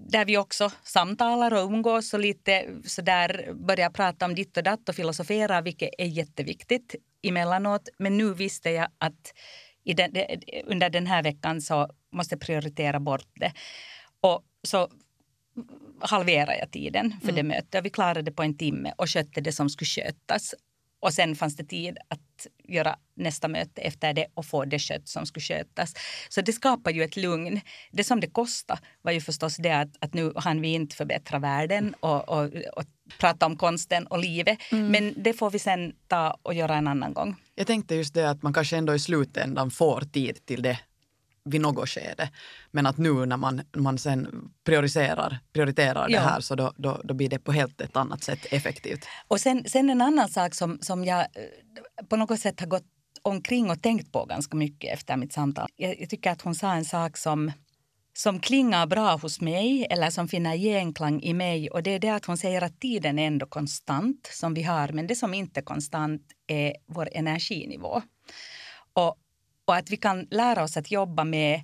där 0.09 0.25
vi 0.25 0.39
också 0.39 0.71
samtalar 0.83 1.55
och 1.55 1.65
umgås 1.73 2.15
och 2.15 2.21
lite 2.21 2.67
sådär 2.85 3.53
börjar 3.55 3.91
prata 3.91 4.25
om 4.25 4.35
ditt 4.35 4.57
och 4.57 4.63
datt 4.63 4.89
och 4.89 4.95
filosofera, 4.95 5.61
vilket 5.61 5.91
är 5.99 6.07
jätteviktigt 6.07 6.95
emellanåt. 7.23 7.89
Men 7.99 8.19
nu 8.19 8.35
visste 8.35 8.71
jag 8.71 8.89
att 8.99 9.33
den, 9.95 10.11
under 10.65 10.91
den 10.91 11.07
här 11.07 11.23
veckan 11.23 11.61
så 11.61 11.89
måste 12.13 12.35
jag 12.35 12.41
prioritera 12.41 13.01
bort 13.01 13.29
det. 13.35 13.53
Och 14.21 14.45
så 14.63 14.89
halverade 16.01 16.59
jag 16.59 16.71
tiden 16.71 17.15
för 17.21 17.29
mm. 17.29 17.37
det 17.37 17.43
mötet. 17.43 17.85
Vi 17.85 17.91
klarade 17.91 18.23
det 18.23 18.33
på 18.33 18.43
en 18.43 18.57
timme 18.57 18.93
och 18.97 19.11
skötte 19.11 19.41
det 19.41 19.53
som 19.53 19.71
skulle 19.71 19.87
skötas. 19.87 20.55
Och 21.01 21.13
sen 21.13 21.37
fanns 21.37 21.57
det 21.57 21.65
tid 21.65 21.99
att 22.09 22.47
göra 22.69 22.97
nästa 23.15 23.49
möte 23.49 23.81
efter 23.81 24.13
det 24.13 24.27
och 24.35 24.47
få 24.47 24.65
det 24.65 24.79
kött 24.79 25.09
som 25.09 25.27
skulle 25.27 25.43
skötas. 25.43 25.95
Så 26.29 26.41
det 26.41 26.53
skapar 26.53 26.91
ju 26.91 27.03
ett 27.03 27.17
lugn. 27.17 27.61
Det 27.91 28.05
som 28.05 28.21
det 28.21 28.27
kostade 28.27 28.81
var 29.03 29.13
ju 29.13 29.21
förstås 29.21 29.57
det 29.57 29.73
att, 29.73 29.89
att 30.01 30.15
nu 30.15 30.33
hann 30.37 30.61
vi 30.61 30.69
inte 30.69 30.97
förbättra 30.97 31.39
världen 31.39 31.95
och, 32.01 32.29
och, 32.29 32.45
och 32.77 32.85
prata 33.19 33.47
om 33.47 33.57
konsten 33.57 34.07
och 34.07 34.19
livet. 34.19 34.59
Mm. 34.73 34.89
Men 34.89 35.15
det 35.17 35.33
får 35.33 35.51
vi 35.51 35.59
sen 35.59 35.93
ta 36.07 36.39
och 36.43 36.55
göra 36.55 36.77
en 36.77 36.89
annan 36.89 37.15
gång. 37.15 37.37
Jag 37.55 37.67
tänkte 37.67 37.95
just 37.95 38.15
det 38.15 38.31
att 38.31 38.43
man 38.43 38.53
kanske 38.53 38.77
ändå 38.77 38.95
i 38.95 38.99
slutändan 38.99 39.71
får 39.71 40.01
tid 40.01 40.47
till 40.47 40.63
det 40.63 40.79
vid 41.51 41.61
något 41.61 41.89
skede. 41.89 42.31
Men 42.71 42.87
att 42.87 42.99
nu 42.99 43.27
när 43.27 43.37
man, 43.37 43.63
man 43.77 43.99
sen 43.99 44.51
prioriterar, 44.65 45.39
prioriterar 45.53 46.09
ja. 46.09 46.19
det 46.21 46.25
här 46.25 46.41
så 46.41 46.55
då, 46.55 46.73
då, 46.77 47.01
då 47.05 47.15
blir 47.15 47.29
det 47.29 47.39
på 47.39 47.53
helt 47.53 47.81
ett 47.81 47.97
annat 47.97 48.25
sätt 48.25 48.47
effektivt. 48.51 49.07
Och 49.29 49.41
sen, 49.41 49.65
sen 49.67 49.91
en 49.91 50.01
annan 50.01 50.29
sak 50.29 50.55
som, 50.55 50.79
som 50.81 51.05
jag 51.05 51.21
eh, 51.21 52.07
på 52.09 52.17
något 52.17 52.41
sätt 52.41 52.61
har 52.61 52.67
gått 52.67 52.87
omkring 53.23 53.71
och 53.71 53.83
tänkt 53.83 54.13
på 54.13 54.25
ganska 54.25 54.57
mycket 54.57 54.95
efter 54.95 55.17
mitt 55.17 55.33
samtal. 55.33 55.69
Jag, 55.77 56.01
jag 56.01 56.11
tycker 56.11 56.31
att 56.31 56.43
hon 56.43 56.55
sa 56.55 56.75
en 56.75 56.85
sak 56.85 57.17
som 57.17 57.53
som 58.19 58.41
klingar 58.41 58.87
bra 58.87 59.17
hos 59.17 59.41
mig 59.41 59.87
eller 59.91 60.11
som 60.11 60.29
finner 60.29 60.57
genklang 60.57 61.23
i 61.23 61.35
mig. 61.35 61.71
Och 61.71 61.83
det 61.83 61.91
är 61.91 61.99
det 61.99 62.09
att 62.09 62.25
hon 62.25 62.37
säger 62.37 62.63
att 62.63 62.81
tiden 62.81 63.19
är 63.19 63.27
ändå 63.27 63.47
konstant 63.47 64.29
som 64.33 64.55
vi 64.55 64.63
har. 64.63 64.89
Men 64.89 65.07
det 65.07 65.15
som 65.15 65.35
inte 65.35 65.61
är 65.61 65.65
konstant 65.65 66.23
är 66.47 66.75
vår 66.87 67.09
energinivå. 67.13 68.03
Och 68.93 69.17
och 69.69 69.77
att 69.77 69.91
vi 69.91 69.97
kan 69.97 70.27
lära 70.31 70.63
oss 70.63 70.77
att 70.77 70.91
jobba 70.91 71.25
med 71.25 71.63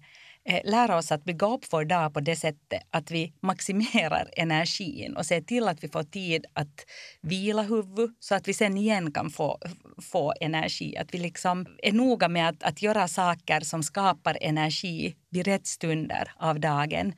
eh, 0.48 0.60
lära 0.64 0.96
oss 0.96 1.12
att 1.12 1.24
bygga 1.24 1.46
upp 1.46 1.64
vår 1.70 1.84
dag 1.84 2.14
på 2.14 2.20
det 2.20 2.36
sättet 2.36 2.82
att 2.90 3.10
vi 3.10 3.32
maximerar 3.40 4.30
energin 4.36 5.16
och 5.16 5.26
ser 5.26 5.40
till 5.40 5.68
att 5.68 5.84
vi 5.84 5.88
får 5.88 6.02
tid 6.02 6.46
att 6.52 6.86
vila 7.20 7.62
huvudet 7.62 8.16
så 8.20 8.34
att 8.34 8.48
vi 8.48 8.54
sen 8.54 8.78
igen 8.78 9.12
kan 9.12 9.30
få, 9.30 9.58
få 10.02 10.34
energi. 10.40 10.96
Att 10.96 11.14
vi 11.14 11.18
liksom 11.18 11.66
är 11.82 11.92
noga 11.92 12.28
med 12.28 12.48
att, 12.48 12.62
att 12.62 12.82
göra 12.82 13.08
saker 13.08 13.60
som 13.60 13.82
skapar 13.82 14.38
energi 14.40 15.14
vid 15.30 15.46
rätt 15.46 15.66
stunder 15.66 16.32
av 16.36 16.60
dagen. 16.60 17.12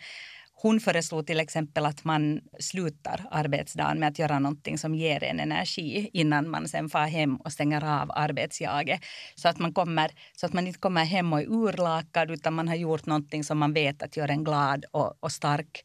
Hon 0.59 0.81
föreslog 0.81 1.27
till 1.27 1.41
exempel 1.41 1.87
att 1.87 2.05
man 2.05 2.41
slutar 2.61 3.27
arbetsdagen 3.31 4.01
med 4.01 4.09
att 4.09 4.19
göra 4.19 4.39
någonting 4.39 4.79
som 4.79 4.95
ger 4.95 5.25
en 5.25 5.41
energi 5.41 6.11
innan 6.13 6.51
man 6.51 6.69
sen 6.69 6.89
far 6.89 7.07
hem 7.07 7.37
och 7.37 7.53
stänger 7.53 7.85
av 7.85 8.11
arbetsjaget. 8.15 9.01
Så 9.35 9.49
att 9.49 9.59
man, 9.59 9.73
kommer, 9.73 10.11
så 10.37 10.47
att 10.47 10.53
man 10.53 10.67
inte 10.67 10.79
kommer 10.79 11.05
hem 11.05 11.33
och 11.33 11.41
är 11.41 11.47
urlakad 11.47 12.31
utan 12.31 12.55
man 12.55 12.69
har 12.69 12.75
gjort 12.75 13.07
någonting 13.07 13.45
som 13.45 13.59
man 13.59 13.73
vet 13.73 14.03
att 14.03 14.17
gör 14.17 14.29
en 14.29 14.45
glad 14.45 14.85
och, 14.91 15.15
och 15.21 15.33
stark. 15.33 15.83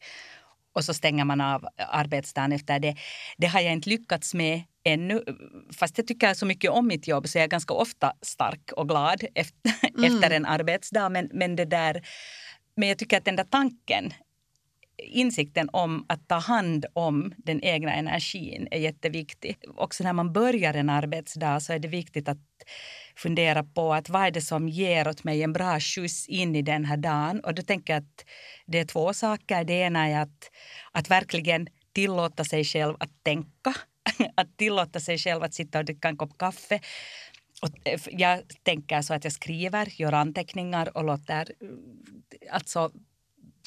Och 0.74 0.84
så 0.84 0.94
stänger 0.94 1.24
man 1.24 1.40
av 1.40 1.68
arbetsdagen 1.76 2.52
efter 2.52 2.78
det. 2.78 2.96
Det 3.38 3.46
har 3.46 3.60
jag 3.60 3.72
inte 3.72 3.90
lyckats 3.90 4.34
med 4.34 4.62
ännu. 4.84 5.24
Fast 5.78 5.98
jag 5.98 6.06
tycker 6.06 6.34
så 6.34 6.46
mycket 6.46 6.70
om 6.70 6.86
mitt 6.86 7.08
jobb 7.08 7.28
så 7.28 7.38
jag 7.38 7.44
är 7.44 7.48
ganska 7.48 7.74
ofta 7.74 8.12
stark 8.22 8.72
och 8.76 8.88
glad 8.88 9.24
efter, 9.34 9.72
mm. 9.98 10.14
efter 10.14 10.30
en 10.30 10.46
arbetsdag. 10.46 11.08
Men, 11.08 11.30
men, 11.32 11.56
det 11.56 11.64
där, 11.64 12.02
men 12.76 12.88
jag 12.88 12.98
tycker 12.98 13.18
att 13.18 13.24
den 13.24 13.36
där 13.36 13.44
tanken 13.44 14.12
insikten 15.02 15.68
om 15.72 16.04
att 16.08 16.28
ta 16.28 16.34
hand 16.34 16.86
om 16.92 17.34
den 17.36 17.64
egna 17.64 17.94
energin 17.94 18.68
är 18.70 18.78
jätteviktig. 18.78 19.56
Också 19.76 20.04
när 20.04 20.12
man 20.12 20.32
börjar 20.32 20.74
en 20.74 20.90
arbetsdag 20.90 21.60
så 21.60 21.72
är 21.72 21.78
det 21.78 21.88
viktigt 21.88 22.28
att 22.28 22.38
fundera 23.16 23.64
på 23.64 23.94
att 23.94 24.08
vad 24.08 24.22
är 24.22 24.30
det 24.30 24.40
som 24.40 24.68
ger 24.68 25.08
åt 25.08 25.24
mig 25.24 25.42
en 25.42 25.52
bra 25.52 25.80
skjuts 25.80 26.28
in 26.28 26.56
i 26.56 26.62
den 26.62 26.84
här 26.84 26.96
dagen. 26.96 27.40
Och 27.40 27.54
då 27.54 27.62
tänker 27.62 27.92
jag 27.92 28.00
att 28.00 28.24
det 28.66 28.78
är 28.78 28.84
två 28.84 29.12
saker. 29.14 29.64
Det 29.64 29.74
ena 29.74 30.08
är 30.08 30.20
att, 30.20 30.50
att 30.92 31.10
verkligen 31.10 31.68
tillåta 31.92 32.44
sig 32.44 32.64
själv 32.64 32.96
att 33.00 33.24
tänka. 33.24 33.74
Att 34.34 34.56
tillåta 34.56 35.00
sig 35.00 35.18
själv 35.18 35.42
att 35.42 35.54
sitta 35.54 35.78
och 35.78 35.84
dricka 35.84 36.08
en 36.08 36.16
kopp 36.16 36.38
kaffe. 36.38 36.80
Och 37.62 37.88
eh, 37.88 38.00
jag 38.10 38.42
tänker 38.62 39.02
så 39.02 39.14
att 39.14 39.24
jag 39.24 39.32
skriver, 39.32 40.00
gör 40.00 40.12
anteckningar 40.12 40.96
och 40.96 41.04
låter 41.04 41.52
eh, 41.60 42.54
alltså 42.54 42.90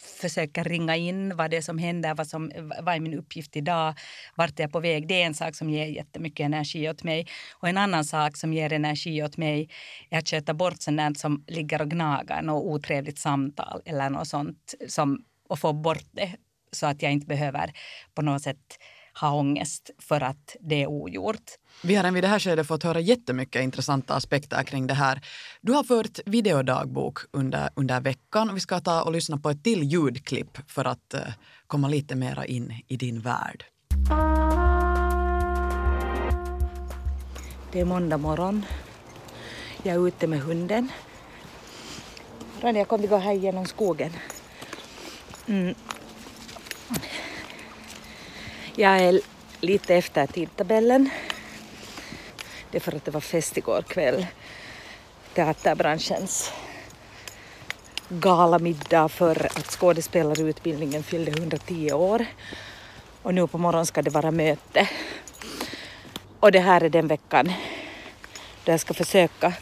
försöker 0.02 0.64
ringa 0.64 0.96
in 0.96 1.36
vad 1.38 1.52
det 1.52 1.58
är 1.58 1.62
som 1.62 1.78
händer, 1.78 2.16
vad, 2.16 2.28
som, 2.28 2.52
vad 2.82 2.96
är 2.96 3.00
min 3.00 3.14
uppgift 3.14 3.56
idag, 3.56 3.94
vart 4.36 4.60
är 4.60 4.64
jag 4.64 4.72
på 4.72 4.80
väg. 4.80 5.08
Det 5.08 5.22
är 5.22 5.26
en 5.26 5.34
sak 5.34 5.56
som 5.56 5.70
ger 5.70 5.86
jättemycket 5.86 6.46
energi 6.46 6.90
åt 6.90 7.04
mig. 7.04 7.28
Och 7.54 7.70
en 7.70 7.78
annan 7.78 8.06
sak 8.06 8.38
som 8.38 8.54
ger 8.54 8.74
energi 8.74 9.24
åt 9.24 9.38
mig 9.38 9.70
är 10.10 10.18
att 10.18 10.28
köta 10.28 10.54
bort 10.54 10.82
sånt 10.82 11.20
som 11.20 11.44
ligger 11.48 11.82
och 11.82 11.90
gnagar, 11.90 12.42
något 12.42 12.66
otrevligt 12.66 13.20
samtal 13.20 13.82
eller 13.86 14.10
något 14.10 14.28
sånt 14.28 14.76
som, 14.88 15.24
och 15.50 15.60
få 15.60 15.74
bort 15.74 16.08
det 16.12 16.36
så 16.72 16.86
att 16.86 17.02
jag 17.02 17.12
inte 17.12 17.28
behöver 17.28 17.72
på 18.14 18.22
något 18.22 18.42
sätt 18.42 18.78
ha 19.20 19.34
ångest 19.34 19.90
för 20.00 20.22
att 20.22 20.56
det 20.60 20.84
är 20.84 20.88
ogjort. 20.88 21.52
Vi 21.84 21.96
har 21.96 22.04
än 22.04 22.14
vid 22.14 22.24
det 22.24 22.28
här 22.28 22.40
skedet 22.40 22.68
fått 22.68 22.84
höra 22.84 23.00
jättemycket 23.00 23.64
intressanta 23.64 24.14
aspekter 24.14 24.64
kring 24.64 24.88
det 24.88 24.94
här. 24.94 25.22
Du 25.62 25.72
har 25.72 25.84
fört 25.84 26.20
videodagbok 26.26 27.20
under, 27.32 27.70
under 27.76 28.02
veckan 28.02 28.50
och 28.50 28.56
vi 28.56 28.60
ska 28.60 28.80
ta 28.80 29.02
och 29.02 29.12
lyssna 29.12 29.38
på 29.38 29.50
ett 29.50 29.64
till 29.64 29.84
ljudklipp 29.84 30.58
för 30.72 30.86
att 30.86 31.14
uh, 31.14 31.34
komma 31.68 31.88
lite 31.88 32.16
mera 32.16 32.46
in 32.46 32.74
i 32.88 32.98
din 32.98 33.22
värld. 33.22 33.66
Det 37.72 37.80
är 37.80 37.86
måndag 37.86 38.18
morgon. 38.18 38.66
Jag 39.84 39.96
är 39.96 40.08
ute 40.08 40.28
med 40.28 40.40
hunden. 40.40 40.92
Rania, 42.62 42.86
kom 42.86 43.02
vi 43.02 43.08
går 43.08 43.20
här 43.20 43.34
genom 43.34 43.66
skogen. 43.66 44.12
Mm. 45.48 45.76
Jag 48.78 49.00
är 49.00 49.22
lite 49.62 49.96
efter 49.96 50.28
tidtabellen. 50.28 51.10
Det 52.72 52.78
är 52.78 52.80
för 52.80 52.96
att 52.96 53.06
det 53.06 53.12
var 53.12 53.22
fest 53.22 53.58
igår 53.58 53.82
kväll. 53.82 54.26
Teaterbranschens 55.34 56.54
galamiddag 58.10 59.10
för 59.10 59.46
att 59.46 59.72
skådespelarutbildningen 59.72 61.04
fyllde 61.04 61.32
110 61.32 61.92
år. 61.92 62.26
Och 63.22 63.34
nu 63.34 63.48
på 63.48 63.58
morgonen 63.58 63.86
ska 63.86 64.02
det 64.02 64.10
vara 64.10 64.32
möte. 64.32 64.90
Och 66.40 66.52
det 66.52 66.60
här 66.60 66.84
är 66.84 66.90
den 66.90 67.08
veckan 67.08 67.54
då 68.64 68.72
jag 68.72 68.80
ska 68.80 68.94
försöka 68.94 69.54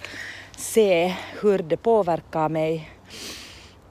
se 0.57 1.15
hur 1.41 1.59
det 1.59 1.77
påverkar 1.77 2.49
mig 2.49 2.91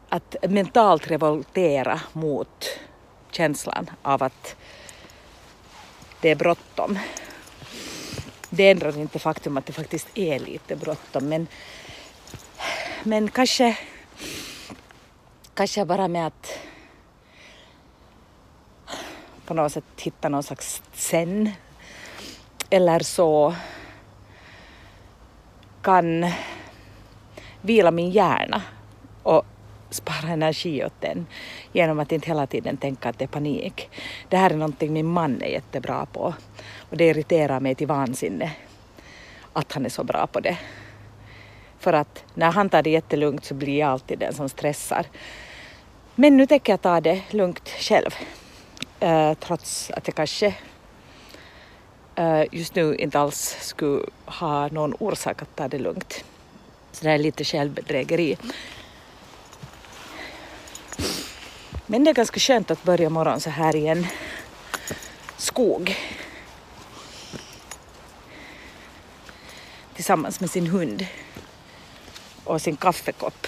att 0.09 0.37
mentalt 0.49 1.11
revoltera 1.11 2.01
mot 2.13 2.79
känslan 3.31 3.91
av 4.03 4.23
att 4.23 4.57
det 6.23 6.31
är 6.31 6.35
bråttom. 6.35 6.99
Det 8.51 8.71
ändrar 8.71 8.99
inte 8.99 9.19
faktum 9.19 9.57
att 9.57 9.67
det 9.67 9.73
faktiskt 9.73 10.09
är 10.15 10.39
lite 10.39 10.77
bråttom 10.77 11.29
men, 11.29 11.47
men 13.03 13.31
kanske, 13.31 13.79
kanske 15.55 15.85
bara 15.85 16.09
med 16.09 16.27
att 16.27 16.59
på 19.45 19.55
något 19.55 19.73
sätt 19.73 19.85
hitta 19.97 20.29
någon 20.29 20.43
slags 20.43 20.83
zen 20.93 21.51
eller 22.71 23.01
så 23.01 23.55
kan 25.83 26.27
vila 27.61 27.91
min 27.91 28.11
hjärna 28.11 28.63
och 29.23 29.45
spara 29.95 30.33
energi 30.33 30.85
åt 30.85 31.01
den 31.01 31.27
genom 31.73 32.01
att 32.01 32.13
inte 32.13 32.27
hela 32.27 32.47
tiden 32.47 32.77
tänka 32.77 33.09
att 33.09 33.19
det 33.19 33.25
är 33.25 33.29
panik. 33.29 33.91
Det 34.29 34.37
här 34.37 34.51
är 34.51 34.57
någonting 34.57 34.93
min 34.93 35.07
man 35.07 35.43
är 35.43 35.49
jättebra 35.49 36.07
på 36.07 36.35
och 36.91 36.97
det 36.97 37.05
irriterar 37.05 37.61
mig 37.61 37.75
till 37.75 37.87
vansinne 37.87 38.53
att 39.53 39.73
han 39.73 39.85
är 39.85 39.91
så 39.91 40.05
bra 40.05 40.27
på 40.27 40.41
det. 40.41 40.59
För 41.79 41.93
att 41.93 42.25
när 42.35 42.53
han 42.53 42.71
tar 42.71 42.83
det 42.83 42.91
jättelugnt 42.91 43.45
så 43.45 43.55
blir 43.55 43.79
jag 43.79 43.91
alltid 43.91 44.19
den 44.19 44.35
som 44.35 44.49
stressar. 44.49 45.07
Men 46.15 46.37
nu 46.37 46.47
tänker 46.47 46.73
jag 46.73 46.83
ta 46.83 47.01
det 47.01 47.23
lugnt 47.31 47.69
själv. 47.69 48.11
Uh, 49.03 49.35
trots 49.35 49.91
att 49.91 50.07
jag 50.07 50.17
kanske 50.17 50.55
uh, 52.19 52.45
just 52.53 52.75
nu 52.75 52.95
inte 52.95 53.21
alls 53.21 53.57
skulle 53.61 54.05
ha 54.25 54.69
någon 54.69 54.95
orsak 54.99 55.43
att 55.43 55.57
ta 55.57 55.69
det 55.69 55.79
lugnt. 55.79 56.25
Så 56.93 57.05
det 57.05 57.11
är 57.11 57.19
lite 57.19 57.45
självbedrägeri. 57.45 58.37
Men 61.93 62.05
det 62.05 62.11
är 62.11 62.15
ganska 62.15 62.41
skönt 62.41 62.71
att 62.71 62.83
börja 62.83 63.11
morgonen 63.11 63.41
så 63.41 63.51
här 63.51 63.77
i 63.77 63.87
en 63.87 64.07
skog. 65.37 65.97
Tillsammans 69.95 70.41
med 70.41 70.51
sin 70.51 70.67
hund 70.67 71.07
och 72.45 72.63
sin 72.63 72.77
kaffekopp. 72.77 73.47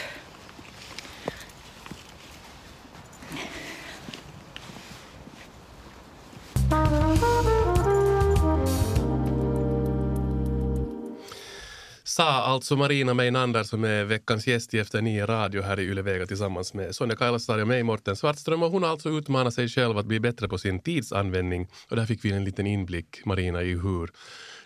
Sa 12.15 12.25
alltså 12.25 12.77
Marina 12.77 13.15
Meinander 13.15 13.63
som 13.63 13.85
är 13.85 14.05
veckans 14.05 14.47
gäst 14.47 14.75
i 14.75 14.79
Efter 14.79 15.03
nio 15.03 15.27
radio 15.27 15.63
här 15.63 15.81
i 15.81 15.83
Ylevega 15.83 16.27
tillsammans 16.27 16.75
med 16.75 16.95
Sonja 16.95 17.17
Kailasari 17.17 17.63
och 17.63 17.69
mig, 17.69 17.83
Morten 17.83 18.17
Svartström. 18.17 18.63
Och 18.63 18.71
hon 18.71 18.83
har 18.83 18.91
alltså 18.91 19.09
utmanat 19.09 19.55
sig 19.55 19.69
själv 19.69 19.99
att 19.99 20.07
bli 20.07 20.21
bättre 20.21 20.49
på 20.49 20.59
sin 20.59 20.81
tidsanvändning. 20.81 21.69
Och 21.91 21.97
där 21.97 22.07
fick 22.07 22.25
vi 22.25 22.33
en 22.33 22.45
liten 22.45 22.67
inblick, 22.67 23.25
Marina, 23.25 23.63
i 23.63 23.75
hur 23.75 24.11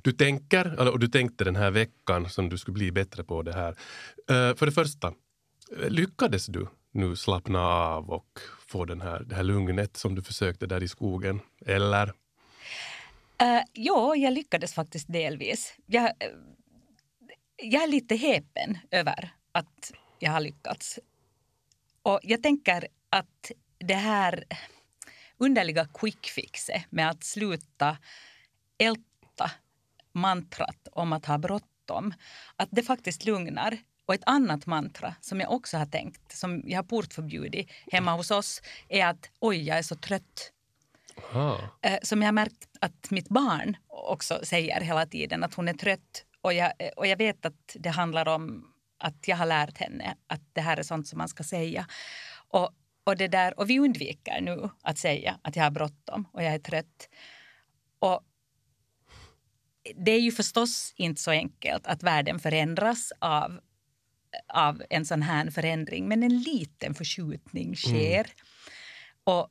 du 0.02 0.12
tänker, 0.12 0.80
eller 0.80 0.92
och 0.92 0.98
du 0.98 1.08
tänkte 1.08 1.44
den 1.44 1.56
här 1.56 1.70
veckan 1.70 2.30
som 2.30 2.48
du 2.48 2.58
skulle 2.58 2.74
bli 2.74 2.92
bättre 2.92 3.24
på 3.24 3.42
det 3.42 3.52
här. 3.52 3.70
Eh, 4.30 4.56
för 4.56 4.66
det 4.66 4.72
första, 4.72 5.12
lyckades 5.88 6.46
du 6.46 6.66
nu 6.92 7.16
slappna 7.16 7.60
av 7.60 8.10
och 8.10 8.40
få 8.66 8.84
den 8.84 9.00
här, 9.00 9.20
det 9.20 9.34
här 9.34 9.42
lugnet 9.42 9.96
som 9.96 10.14
du 10.14 10.22
försökte 10.22 10.66
där 10.66 10.82
i 10.82 10.88
skogen? 10.88 11.40
Eller? 11.66 12.06
Uh, 13.42 13.62
ja, 13.72 14.16
jag 14.16 14.32
lyckades 14.32 14.74
faktiskt 14.74 15.12
delvis. 15.12 15.74
Jag, 15.86 16.04
eh, 16.04 16.10
jag 17.62 17.82
är 17.82 17.88
lite 17.88 18.16
häpen 18.16 18.78
över 18.90 19.30
att 19.52 19.92
jag 20.18 20.30
har 20.30 20.40
lyckats. 20.40 20.98
Och 22.02 22.20
jag 22.22 22.42
tänker 22.42 22.88
att 23.10 23.52
det 23.78 23.94
här 23.94 24.44
underliga 25.38 25.88
quick 25.94 26.26
fixet 26.26 26.82
med 26.90 27.10
att 27.10 27.24
sluta 27.24 27.98
älta 28.78 29.50
mantrat 30.12 30.88
om 30.92 31.12
att 31.12 31.26
ha 31.26 31.38
bråttom, 31.38 32.14
att 32.56 32.68
det 32.70 32.82
faktiskt 32.82 33.24
lugnar. 33.24 33.78
Och 34.06 34.14
ett 34.14 34.22
annat 34.26 34.66
mantra 34.66 35.14
som 35.20 35.40
jag 35.40 35.52
också 35.52 35.76
har 35.76 35.86
tänkt, 35.86 36.36
som 36.36 36.62
jag 36.66 36.78
har 36.78 36.82
portförbjudit 36.82 37.70
hemma 37.92 38.12
hos 38.16 38.30
oss, 38.30 38.62
är 38.88 39.06
att 39.06 39.30
oj, 39.38 39.62
jag 39.62 39.78
är 39.78 39.82
så 39.82 39.96
trött. 39.96 40.52
Ah. 41.32 41.56
Som 42.02 42.22
jag 42.22 42.26
har 42.26 42.32
märkt 42.32 42.68
att 42.80 43.10
mitt 43.10 43.28
barn 43.28 43.76
också 43.88 44.40
säger 44.42 44.80
hela 44.80 45.06
tiden, 45.06 45.44
att 45.44 45.54
hon 45.54 45.68
är 45.68 45.74
trött 45.74 46.24
och 46.48 46.54
jag, 46.54 46.72
och 46.96 47.06
jag 47.06 47.16
vet 47.16 47.46
att 47.46 47.76
det 47.78 47.90
handlar 47.90 48.28
om 48.28 48.72
att 48.98 49.28
jag 49.28 49.36
har 49.36 49.46
lärt 49.46 49.78
henne 49.78 50.16
att 50.26 50.40
det 50.52 50.60
här 50.60 50.76
är 50.76 50.82
sånt 50.82 51.08
som 51.08 51.18
man 51.18 51.28
ska 51.28 51.44
säga. 51.44 51.86
Och, 52.48 52.70
och, 53.04 53.16
det 53.16 53.28
där, 53.28 53.58
och 53.58 53.70
vi 53.70 53.78
undviker 53.78 54.40
nu 54.40 54.70
att 54.82 54.98
säga 54.98 55.38
att 55.42 55.56
jag 55.56 55.62
har 55.62 55.70
bråttom 55.70 56.28
och 56.32 56.42
jag 56.42 56.54
är 56.54 56.58
trött. 56.58 57.08
Och 57.98 58.20
det 59.94 60.10
är 60.10 60.20
ju 60.20 60.32
förstås 60.32 60.92
inte 60.96 61.20
så 61.20 61.30
enkelt 61.30 61.86
att 61.86 62.02
världen 62.02 62.38
förändras 62.38 63.12
av, 63.18 63.60
av 64.48 64.82
en 64.90 65.04
sån 65.04 65.22
här 65.22 65.50
förändring, 65.50 66.08
men 66.08 66.22
en 66.22 66.38
liten 66.38 66.94
förskjutning 66.94 67.76
sker. 67.76 68.24
Mm. 68.24 68.30
Och 69.24 69.48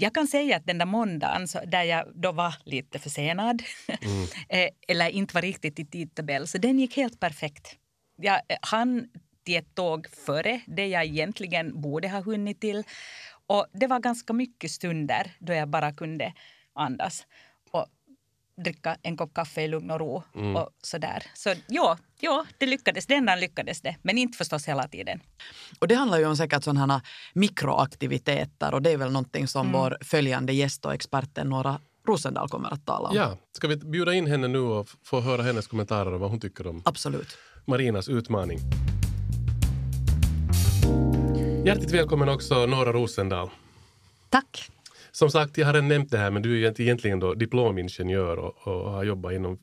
jag 0.00 0.14
kan 0.14 0.26
säga 0.26 0.56
att 0.56 0.66
den 0.66 0.78
där 0.78 0.86
måndagen 0.86 1.46
där 1.66 1.82
jag 1.82 2.04
då 2.14 2.32
var 2.32 2.54
lite 2.64 2.98
försenad 2.98 3.62
mm. 4.00 4.26
Eh, 4.48 4.68
eller 4.88 5.08
inte 5.08 5.34
var 5.34 5.42
riktigt 5.42 5.78
i 5.78 5.84
tidtabell, 5.84 6.48
så 6.48 6.58
den 6.58 6.78
gick 6.78 6.96
helt 6.96 7.20
perfekt. 7.20 7.76
Jag 8.16 8.34
eh, 8.34 8.56
hann 8.62 9.08
till 9.44 9.56
ett 9.56 9.74
tåg 9.74 10.06
före 10.26 10.60
det 10.66 10.86
jag 10.86 11.04
egentligen 11.04 11.80
borde 11.80 12.08
ha 12.08 12.20
hunnit 12.20 12.60
till. 12.60 12.84
Och 13.46 13.66
det 13.72 13.86
var 13.86 14.00
ganska 14.00 14.32
mycket 14.32 14.70
stunder 14.70 15.30
då 15.38 15.52
jag 15.52 15.68
bara 15.68 15.92
kunde 15.92 16.32
andas 16.74 17.26
dricka 18.64 18.96
en 19.02 19.16
kopp 19.16 19.34
kaffe 19.34 19.62
i 19.62 19.68
lugn 19.68 19.90
och 19.90 20.00
ro. 20.00 20.22
Mm. 20.34 20.56
Och 20.56 20.70
sådär. 20.82 21.22
Så 21.34 21.54
ja, 21.68 21.98
ja, 22.20 22.46
det 22.58 22.66
lyckades. 22.66 23.06
Den 23.06 23.26
dagen 23.26 23.40
lyckades 23.40 23.80
det, 23.80 23.96
men 24.02 24.18
inte 24.18 24.38
förstås 24.38 24.68
hela 24.68 24.88
tiden. 24.88 25.20
Och 25.78 25.88
det 25.88 25.94
handlar 25.94 26.18
ju 26.18 26.26
om 26.26 26.36
säkert 26.36 26.64
sådana 26.64 27.02
mikroaktiviteter 27.34 28.74
och 28.74 28.82
det 28.82 28.90
är 28.90 28.96
väl 28.96 29.12
någonting 29.12 29.48
som 29.48 29.66
mm. 29.66 29.80
vår 29.80 29.98
följande 30.00 30.52
gäst 30.52 30.84
och 30.84 30.94
experten 30.94 31.48
Nora 31.48 31.80
Rosendal 32.08 32.48
kommer 32.48 32.72
att 32.72 32.86
tala 32.86 33.08
om. 33.08 33.16
Ja, 33.16 33.38
ska 33.52 33.68
vi 33.68 33.76
bjuda 33.76 34.14
in 34.14 34.26
henne 34.26 34.48
nu 34.48 34.58
och 34.58 34.88
få 35.04 35.20
höra 35.20 35.42
hennes 35.42 35.66
kommentarer 35.66 36.14
om 36.14 36.20
vad 36.20 36.30
hon 36.30 36.40
tycker 36.40 36.66
om 36.66 36.82
Absolut. 36.84 37.38
Marinas 37.64 38.08
utmaning. 38.08 38.58
Hjärtligt 41.64 41.92
välkommen 41.92 42.28
också 42.28 42.66
Nora 42.66 42.92
Rosendal. 42.92 43.50
Tack. 44.28 44.70
Som 45.18 45.30
sagt, 45.30 45.58
jag 45.58 45.66
har 45.66 45.72
redan 45.72 45.88
nämnt 45.88 46.10
det 46.10 46.18
här, 46.18 46.30
men 46.30 46.42
du 46.42 46.66
är 46.66 46.80
egentligen 46.80 47.20
då 47.20 47.34
diplomingenjör 47.34 48.36
och, 48.36 48.66
och 48.66 48.90
har 48.90 49.04
jobbat 49.04 49.32
inom 49.32 49.58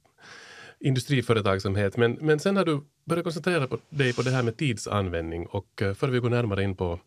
industriföretagsamhet. 0.80 1.98
Men, 1.98 2.12
men 2.14 2.40
sen 2.40 2.58
har 2.58 2.66
du 2.66 2.82
börjat 3.06 3.24
koncentrera 3.24 3.68
på 3.68 3.80
dig 3.90 4.14
på 4.14 4.22
det 4.22 4.32
här 4.32 4.44
med 4.44 4.58
tidsanvändning 4.58 5.48
och 5.48 5.82
eh, 5.82 5.88
uh, 5.88 5.94
före 5.94 6.12
vi 6.12 6.20
går 6.20 6.30
närmare 6.30 6.64
in 6.64 6.76
på 6.76 7.00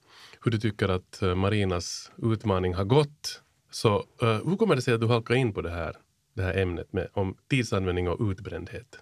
hur 0.44 0.50
du 0.50 0.58
tycker 0.58 0.88
att 0.88 1.22
eh, 1.22 1.34
Marinas 1.34 2.12
utmaning 2.22 2.74
har 2.74 2.84
gått, 2.84 3.42
så 3.70 3.96
eh, 4.22 4.40
hur 4.44 4.56
kommer 4.56 4.76
det 4.76 4.82
sig 4.82 4.94
att 4.94 5.00
du 5.00 5.06
halkar 5.06 5.34
in 5.34 5.52
på 5.52 5.62
det 5.62 5.70
här, 5.70 5.96
det 6.34 6.42
här 6.42 6.58
ämnet 6.58 6.92
med, 6.92 7.08
om 7.12 7.36
tidsanvändning 7.50 8.08
och 8.08 8.30
utbrändhet? 8.30 8.98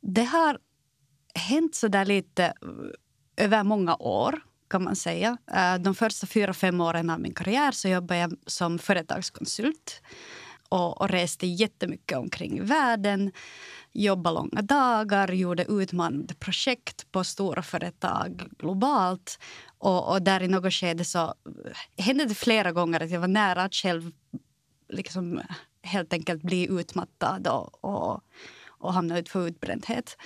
Det 0.00 0.24
har 0.24 0.58
hänt 1.34 1.74
så 1.74 1.88
där 1.88 2.04
lite 2.04 2.52
över 3.36 3.64
många 3.64 3.96
år 3.96 4.40
kan 4.68 4.84
man 4.84 4.96
säga. 4.96 5.38
Eh, 5.54 5.74
de 5.78 5.94
första 5.94 6.26
fyra, 6.26 6.54
fem 6.54 6.80
åren 6.80 7.10
av 7.10 7.20
min 7.20 7.34
karriär 7.34 7.72
så 7.72 7.88
jobbade 7.88 8.20
jag 8.20 8.36
som 8.46 8.78
företagskonsult 8.78 10.02
och, 10.68 11.00
och 11.00 11.08
reste 11.08 11.46
jättemycket 11.46 12.18
omkring 12.18 12.58
i 12.58 12.60
världen. 12.60 13.32
Jobbade 13.92 14.34
långa 14.34 14.62
dagar, 14.62 15.32
gjorde 15.32 15.64
utmanande 15.64 16.34
projekt 16.34 17.12
på 17.12 17.24
stora 17.24 17.62
företag 17.62 18.42
globalt. 18.58 19.38
Och, 19.78 20.12
och 20.12 20.22
där 20.22 20.42
i 20.42 20.48
något 20.48 20.74
skede 20.74 21.04
så 21.04 21.24
eh, 21.24 22.04
hände 22.04 22.24
det 22.24 22.34
flera 22.34 22.72
gånger 22.72 23.02
att 23.02 23.10
jag 23.10 23.20
var 23.20 23.28
nära 23.28 23.62
att 23.62 23.74
själv 23.74 24.12
liksom 24.88 25.38
eh, 25.38 25.44
helt 25.82 26.12
enkelt 26.12 26.42
bli 26.42 26.66
utmattad 26.70 27.46
och, 27.46 27.84
och, 27.84 28.20
och 28.68 28.92
hamna 28.92 29.18
ut 29.18 29.28
för 29.28 29.48
utbrändhet. 29.48 30.16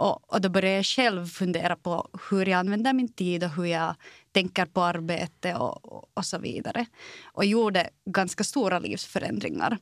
Och, 0.00 0.32
och 0.34 0.40
då 0.40 0.48
började 0.48 0.76
jag 0.76 0.86
själv 0.86 1.26
fundera 1.26 1.76
på 1.76 2.08
hur 2.30 2.46
jag 2.46 2.58
använder 2.58 2.92
min 2.92 3.12
tid 3.12 3.44
och 3.44 3.50
hur 3.50 3.64
jag 3.64 3.94
tänker 4.32 4.66
på 4.66 4.82
arbete 4.82 5.54
och, 5.54 5.84
och, 5.84 6.10
och 6.14 6.26
så 6.26 6.38
vidare. 6.38 6.86
Och 7.24 7.44
gjorde 7.44 7.90
ganska 8.04 8.44
stora 8.44 8.78
livsförändringar. 8.78 9.78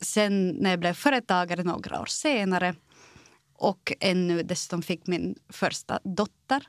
Sen 0.00 0.50
när 0.50 0.70
jag 0.70 0.80
blev 0.80 0.94
företagare 0.94 1.62
några 1.62 2.00
år 2.00 2.06
senare 2.06 2.74
och 3.54 3.92
ännu 4.00 4.42
dessutom 4.42 4.82
fick 4.82 5.06
min 5.06 5.34
första 5.48 5.98
dotter 6.04 6.62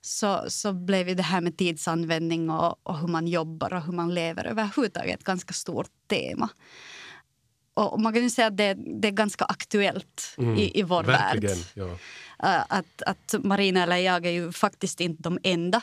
så, 0.00 0.44
så 0.48 0.72
blev 0.72 1.16
det 1.16 1.22
här 1.22 1.40
med 1.40 1.56
tidsanvändning 1.56 2.50
och, 2.50 2.80
och 2.82 2.98
hur 2.98 3.08
man 3.08 3.28
jobbar 3.28 3.74
och 3.74 3.82
hur 3.82 3.92
man 3.92 4.14
lever 4.14 4.44
överhuvudtaget 4.44 5.18
ett 5.20 5.24
ganska 5.24 5.52
stort 5.52 5.90
tema. 6.08 6.48
Och 7.74 8.00
man 8.00 8.12
kan 8.12 8.22
ju 8.22 8.30
säga 8.30 8.46
att 8.46 8.56
det, 8.56 8.74
det 8.74 9.08
är 9.08 9.12
ganska 9.12 9.44
aktuellt 9.44 10.34
mm, 10.38 10.56
i, 10.56 10.78
i 10.78 10.82
vår 10.82 11.04
värld. 11.04 11.50
Ja. 11.74 11.84
Uh, 11.84 12.64
att, 12.68 13.02
att 13.06 13.34
Marina 13.44 13.82
eller 13.82 13.96
jag 13.96 14.26
är 14.26 14.30
ju 14.30 14.52
faktiskt 14.52 15.00
inte 15.00 15.22
de 15.22 15.38
enda. 15.42 15.82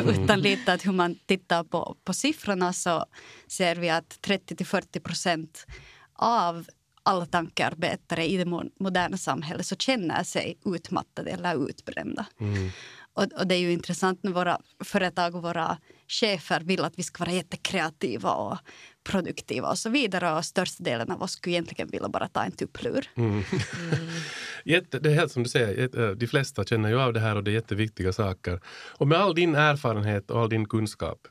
mm. 0.00 0.08
Utan 0.24 0.40
lite 0.40 0.72
att 0.72 0.86
hur 0.86 0.92
man 0.92 1.14
tittar 1.26 1.64
på, 1.64 1.96
på 2.04 2.12
siffrorna 2.12 2.72
så 2.72 3.06
ser 3.46 3.76
vi 3.76 3.90
att 3.90 4.22
30 4.22 4.64
40 4.64 5.00
procent 5.00 5.66
av 6.12 6.66
alla 7.02 7.26
tankearbetare 7.26 8.26
i 8.26 8.36
det 8.36 8.44
moderna 8.80 9.16
samhället 9.16 9.66
så 9.66 9.76
känner 9.76 10.24
sig 10.24 10.58
utmattade 10.64 11.30
eller 11.30 11.68
utbrända. 11.68 12.26
Mm. 12.40 12.70
Och, 13.14 13.32
och, 13.32 13.46
det 13.46 13.54
är 13.54 13.58
ju 13.58 13.72
intressant 13.72 14.22
när 14.22 14.32
våra 14.32 14.58
företag 14.84 15.34
och 15.34 15.42
våra 15.42 15.78
chefer 16.08 16.60
vill 16.60 16.84
att 16.84 16.98
vi 16.98 17.02
ska 17.02 17.24
vara 17.24 17.34
jättekreativa 17.34 18.30
och 18.30 18.58
produktiva 19.04 19.70
och 19.70 19.78
så 19.78 19.90
vidare. 19.90 20.32
Och 20.32 20.44
största 20.44 20.84
delen 20.84 21.10
av 21.10 21.22
oss 21.22 21.32
skulle 21.32 21.54
egentligen 21.54 21.88
vilja 21.88 22.08
bara 22.08 22.28
ta 22.28 22.44
en 22.44 22.52
tupplur. 22.52 23.10
Mm. 23.14 23.30
Mm. 23.30 23.44
Jätte, 24.64 24.98
det 24.98 25.10
är 25.10 25.14
helt 25.14 25.32
som 25.32 25.42
du 25.42 25.48
säger, 25.48 26.14
de 26.14 26.26
flesta 26.26 26.64
känner 26.64 26.88
ju 26.88 27.00
av 27.00 27.12
det 27.12 27.20
här 27.20 27.36
och 27.36 27.44
det 27.44 27.50
är 27.50 27.52
jätteviktiga 27.52 28.12
saker. 28.12 28.60
Och 28.98 29.08
med 29.08 29.18
all 29.18 29.34
din 29.34 29.54
erfarenhet 29.54 30.30
och 30.30 30.40
all 30.40 30.48
din 30.48 30.68
kunskap, 30.68 31.28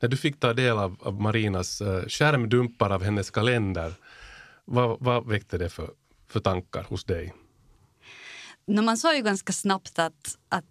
när 0.00 0.08
du 0.08 0.16
fick 0.16 0.40
ta 0.40 0.52
del 0.52 0.78
av, 0.78 0.96
av 1.00 1.20
Marinas 1.20 1.80
uh, 1.80 2.06
skärmdumpar 2.08 2.90
av 2.90 3.02
hennes 3.02 3.30
kalender, 3.30 3.94
vad, 4.64 4.96
vad 5.00 5.28
väckte 5.28 5.58
det 5.58 5.68
för, 5.68 5.90
för 6.28 6.40
tankar 6.40 6.82
hos 6.82 7.04
dig? 7.04 7.34
No, 8.66 8.82
man 8.82 8.96
såg 8.96 9.14
ju 9.14 9.22
ganska 9.22 9.52
snabbt 9.52 9.98
att, 9.98 10.38
att 10.48 10.64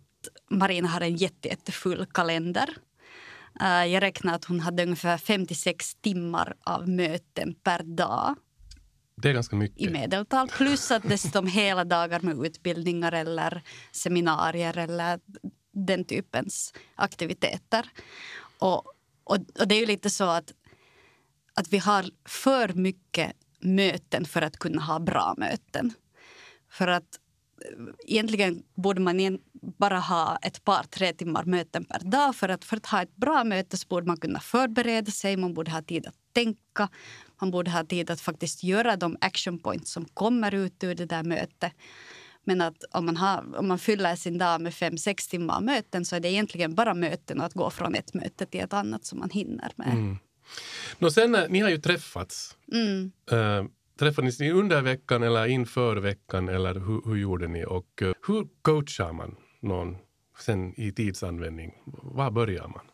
Marina 0.50 0.88
har 0.88 1.02
en 1.02 1.16
jätte, 1.16 1.48
jättefull 1.48 2.06
kalender. 2.06 2.70
Uh, 3.62 3.86
jag 3.86 4.02
räknar 4.04 4.36
att 4.36 4.46
hon 4.46 4.60
hade 4.60 4.84
ungefär 4.84 5.18
56 5.18 5.96
timmar 5.96 6.56
av 6.64 6.90
möten 6.90 7.56
per 7.64 7.84
dag. 7.84 8.36
Det 9.22 9.30
är 9.30 9.34
ganska 9.34 9.56
mycket. 9.56 9.82
I 9.82 9.90
medeltal. 9.90 10.48
Plus 10.48 10.92
att 10.92 11.04
dessutom 11.10 11.48
hela 11.48 11.84
dagar 11.84 12.20
med 12.20 12.46
utbildningar 12.46 13.12
eller 13.12 13.62
seminarier 13.92 14.78
eller 14.78 15.20
den 15.72 16.06
typens 16.06 16.74
aktiviteter. 16.96 17.90
Och, 18.60 18.86
och, 19.24 19.38
och 19.60 19.68
det 19.68 19.76
är 19.76 19.80
ju 19.80 19.86
lite 19.86 20.10
så 20.10 20.24
att 20.24 20.54
att 21.56 21.74
vi 21.74 21.78
har 21.78 22.06
för 22.26 22.74
mycket 22.74 23.32
möten 23.60 24.26
för 24.26 24.42
att 24.42 24.58
kunna 24.58 24.82
ha 24.82 25.00
bra 25.00 25.36
möten. 25.38 25.94
För 26.70 26.88
att 26.88 27.20
eh, 27.62 27.86
egentligen 28.08 28.64
borde 28.76 29.02
man 29.02 29.20
bara 29.78 30.00
ha 30.00 30.38
ett 30.42 30.64
par, 30.64 30.84
tre 30.84 31.14
timmar 31.14 31.46
möten 31.46 31.86
per 31.86 32.00
dag. 32.00 32.36
För 32.36 32.50
att, 32.50 32.66
för 32.66 32.78
att 32.78 32.86
ha 32.86 33.02
ett 33.02 33.16
bra 33.16 33.44
möte 33.44 33.78
så 33.78 33.88
borde 33.88 34.08
man 34.08 34.18
kunna 34.18 34.40
förbereda 34.40 35.12
sig, 35.12 35.38
man 35.38 35.54
borde 35.54 35.72
ha 35.72 35.82
tid 35.82 36.08
att 36.08 36.16
tänka. 36.34 36.90
Man 37.42 37.52
borde 37.52 37.72
ha 37.72 37.84
tid 37.84 38.12
att 38.12 38.22
faktiskt 38.22 38.64
göra 38.64 38.96
de 38.96 39.18
action 39.22 39.60
points 39.60 39.92
som 39.92 40.06
kommer 40.06 40.54
ut 40.54 40.84
ur 40.84 40.96
det 40.96 41.06
där 41.06 41.24
mötet. 41.24 41.74
Men 42.44 42.62
att 42.62 42.84
om 42.92 43.06
man, 43.06 43.18
har, 43.18 43.58
om 43.58 43.68
man 43.68 43.80
fyller 43.80 44.16
sin 44.16 44.38
dag 44.38 44.62
med 44.62 44.74
fem, 44.74 44.98
sex 44.98 45.28
timmar 45.28 45.62
möten 45.62 46.06
så 46.06 46.16
är 46.16 46.20
det 46.20 46.32
egentligen 46.32 46.76
bara 46.76 46.94
möten 46.94 47.40
och 47.40 47.46
att 47.46 47.54
gå 47.54 47.70
från 47.70 47.96
ett 47.96 48.14
möte 48.14 48.46
till 48.46 48.60
ett 48.60 48.74
annat 48.74 49.06
som 49.06 49.20
man 49.20 49.30
hinner 49.30 49.72
med. 49.76 49.88
Mm. 49.88 50.18
Nå, 51.00 51.12
sen, 51.12 51.38
ni 51.50 51.60
har 51.60 51.70
ju 51.70 51.78
träffats. 51.78 52.58
Mm. 52.72 53.12
Uh, 53.32 53.70
träffades 54.00 54.40
ni 54.40 54.52
under 54.52 54.82
veckan 54.82 55.24
eller 55.24 55.46
inför 55.46 55.96
veckan 55.96 56.50
eller 56.50 56.74
hur, 56.74 57.10
hur 57.10 57.16
gjorde 57.16 57.48
ni? 57.48 57.66
Och 57.66 58.02
uh, 58.02 58.14
hur 58.28 58.48
coachar 58.62 59.14
man 59.14 59.36
någon 59.66 59.98
sen 60.40 60.80
i 60.80 60.92
tidsanvändning? 60.92 61.74
Var 62.04 62.32
börjar 62.32 62.68
man? 62.68 62.86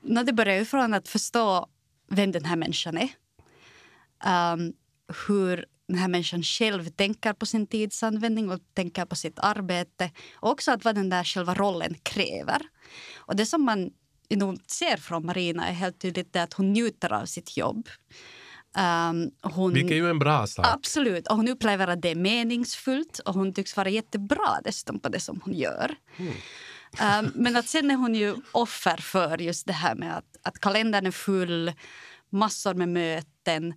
No, 0.00 0.22
det 0.22 0.32
börjar 0.32 0.56
ju 0.56 0.64
från 0.64 0.94
att 0.94 1.08
förstå 1.08 1.66
vem 2.08 2.32
den 2.32 2.44
här 2.44 2.56
människan 2.56 2.98
är. 2.98 3.10
Um, 4.54 4.72
hur 5.26 5.66
den 5.86 5.98
här 5.98 6.08
människan 6.08 6.42
själv 6.42 6.88
tänker 6.88 7.32
på 7.32 7.46
sin 7.46 7.66
tidsanvändning 7.66 8.50
och 8.50 8.60
tänker 8.74 9.04
på 9.04 9.16
sitt 9.16 9.38
arbete. 9.38 10.10
Och 10.34 10.50
också 10.50 10.72
att 10.72 10.84
vad 10.84 10.94
den 10.94 11.08
där 11.08 11.24
själva 11.24 11.54
rollen 11.54 11.94
kräver. 12.02 12.62
Och 13.16 13.36
det 13.36 13.46
som 13.46 13.62
man 13.62 13.90
nog 14.30 14.58
ser 14.66 14.96
från 14.96 15.26
Marina 15.26 15.68
är 15.68 15.72
helt 15.72 15.98
tydligt 15.98 16.32
det 16.32 16.42
att 16.42 16.52
hon 16.52 16.72
njuter 16.72 17.12
av 17.12 17.26
sitt 17.26 17.56
jobb. 17.56 17.88
Um, 18.78 19.30
hon, 19.52 19.72
Vilket 19.72 19.90
är 19.90 19.96
ju 19.96 20.10
en 20.10 20.18
bra 20.18 20.46
sak. 20.46 20.66
Absolut. 20.68 21.26
Och 21.26 21.36
hon 21.36 21.48
upplever 21.48 21.88
att 21.88 22.02
det 22.02 22.08
är 22.08 22.14
meningsfullt 22.14 23.18
och 23.18 23.34
hon 23.34 23.52
tycks 23.52 23.76
vara 23.76 23.88
jättebra 23.88 24.60
dessutom 24.64 25.00
på 25.00 25.08
det 25.08 25.20
som 25.20 25.40
hon 25.44 25.54
gör. 25.54 25.94
Mm. 26.16 26.32
Um, 27.24 27.32
men 27.34 27.56
att 27.56 27.66
sen 27.66 27.90
är 27.90 27.94
hon 27.94 28.14
ju 28.14 28.36
offer 28.52 28.96
för 28.96 29.38
just 29.38 29.66
det 29.66 29.72
här 29.72 29.94
med 29.94 30.16
att, 30.16 30.36
att 30.42 30.58
kalendern 30.58 31.06
är 31.06 31.10
full, 31.10 31.72
massor 32.30 32.74
med 32.74 32.88
möten 32.88 33.74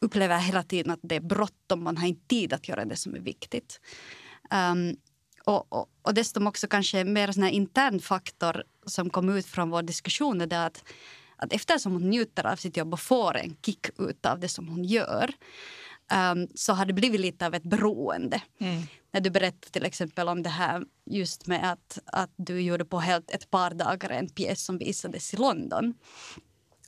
upplever 0.00 0.38
hela 0.38 0.62
tiden 0.62 0.92
att 0.92 1.00
det 1.02 1.16
är 1.16 1.20
bråttom, 1.20 1.84
man 1.84 1.96
har 1.96 2.06
inte 2.06 2.26
tid 2.26 2.52
att 2.52 2.68
göra 2.68 2.84
det 2.84 2.96
som 2.96 3.14
är 3.14 3.20
viktigt. 3.20 3.80
Um, 4.50 4.96
och, 5.44 5.72
och, 5.72 5.86
och 6.02 6.14
dessutom 6.14 6.46
också 6.46 6.66
kanske 6.66 7.04
mer 7.04 7.38
en 7.38 7.48
intern 7.48 8.00
faktor 8.00 8.62
som 8.86 9.10
kom 9.10 9.28
ut 9.28 9.46
från 9.46 9.70
vår 9.70 9.82
diskussion 9.82 10.40
är 10.40 10.66
att, 10.66 10.84
att 11.36 11.52
eftersom 11.52 11.92
hon 11.92 12.10
njuter 12.10 12.46
av 12.46 12.56
sitt 12.56 12.76
jobb 12.76 12.92
och 12.92 13.00
får 13.00 13.36
en 13.36 13.56
kick 13.62 13.86
ut 13.98 14.26
av 14.26 14.40
det 14.40 14.48
som 14.48 14.68
hon 14.68 14.84
gör 14.84 15.34
um, 16.32 16.48
så 16.54 16.72
har 16.72 16.86
det 16.86 16.92
blivit 16.92 17.20
lite 17.20 17.46
av 17.46 17.54
ett 17.54 17.62
beroende. 17.62 18.42
Mm. 18.60 18.82
När 19.12 19.20
du 19.20 19.30
berättade 19.30 19.72
till 19.72 19.84
exempel 19.84 20.28
om 20.28 20.42
det 20.42 20.50
här 20.50 20.84
just 21.06 21.46
med 21.46 21.72
att, 21.72 21.98
att 22.06 22.32
du 22.36 22.60
gjorde 22.60 22.84
på 22.84 23.00
helt 23.00 23.30
ett 23.30 23.50
par 23.50 23.70
dagar 23.70 24.10
en 24.10 24.28
pjäs 24.28 24.64
som 24.64 24.78
visades 24.78 25.34
i 25.34 25.36
London 25.36 25.94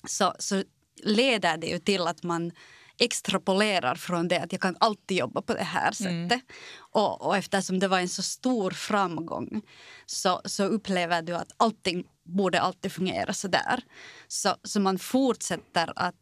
så, 0.09 0.35
så 0.39 0.63
leder 1.03 1.57
det 1.57 1.67
ju 1.67 1.79
till 1.79 2.07
att 2.07 2.23
man 2.23 2.53
extrapolerar 2.99 3.95
från 3.95 4.29
det 4.29 4.39
att 4.39 4.53
jag 4.53 4.61
kan 4.61 4.77
alltid 4.81 5.17
jobba 5.17 5.43
på 5.43 5.55
det 5.55 5.63
här 5.63 5.83
mm. 5.83 6.29
sättet. 6.29 6.45
Mm. 6.45 6.57
Och, 6.79 7.27
och 7.27 7.37
eftersom 7.37 7.79
det 7.79 7.89
var 7.89 8.01
en 8.01 8.09
så 8.09 8.23
stor 8.23 8.71
framgång 8.71 9.63
så, 10.07 10.41
så 10.45 10.65
upplever 10.65 11.23
du 11.23 11.35
att 11.35 11.53
allting 11.57 12.05
borde 12.25 12.61
alltid 12.61 12.93
fungera 12.93 13.33
så 13.33 13.49
där. 13.49 13.83
Så, 14.29 14.57
så 14.63 14.81
man 14.81 14.99
fortsätter 14.99 15.93
att, 15.97 16.15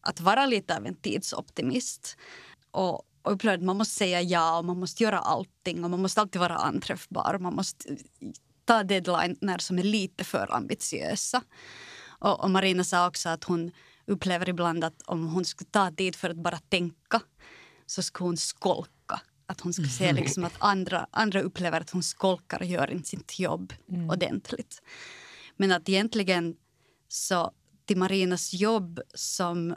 att 0.00 0.20
vara 0.20 0.46
lite 0.46 0.76
av 0.76 0.86
en 0.86 0.96
tidsoptimist. 0.96 2.16
Och, 2.70 2.94
och 3.22 3.32
upplever 3.32 3.58
att 3.58 3.64
man 3.64 3.76
måste 3.76 3.94
säga 3.94 4.22
ja 4.22 4.58
och 4.58 4.64
man 4.64 4.80
måste 4.80 5.02
göra 5.02 5.18
allting 5.18 5.84
och 5.84 5.90
man 5.90 6.02
måste 6.02 6.20
alltid 6.20 6.40
vara 6.40 6.56
anträffbar. 6.56 7.38
Man 7.38 7.54
måste 7.54 7.96
ta 8.64 8.82
deadliner 8.82 9.58
som 9.58 9.78
är 9.78 9.82
lite 9.82 10.24
för 10.24 10.54
ambitiösa. 10.54 11.42
Och, 12.20 12.40
och 12.40 12.50
Marina 12.50 12.84
sa 12.84 13.08
också 13.08 13.28
att 13.28 13.44
hon 13.44 13.70
upplever 14.08 14.48
ibland 14.48 14.84
att 14.84 15.02
om 15.06 15.26
hon 15.28 15.44
skulle 15.44 15.70
ta 15.70 15.90
tid 15.90 16.16
för 16.16 16.30
att 16.30 16.36
bara 16.36 16.58
tänka 16.58 17.20
så 17.86 18.02
skulle 18.02 18.26
hon 18.26 18.36
skolka. 18.36 19.20
Att 19.46 19.60
hon 19.60 19.72
skulle 19.72 19.88
se 19.88 20.12
liksom 20.12 20.44
att 20.44 20.56
andra, 20.58 21.06
andra 21.10 21.40
upplever 21.40 21.80
att 21.80 21.90
hon 21.90 22.02
skolkar 22.02 22.58
och 22.58 22.66
gör 22.66 22.90
inte 22.90 23.08
sitt 23.08 23.38
jobb 23.38 23.72
mm. 23.88 24.10
ordentligt. 24.10 24.82
Men 25.56 25.72
att 25.72 25.88
egentligen 25.88 26.56
så 27.08 27.52
till 27.84 27.96
Marinas 27.96 28.54
jobb 28.54 29.00
som 29.14 29.76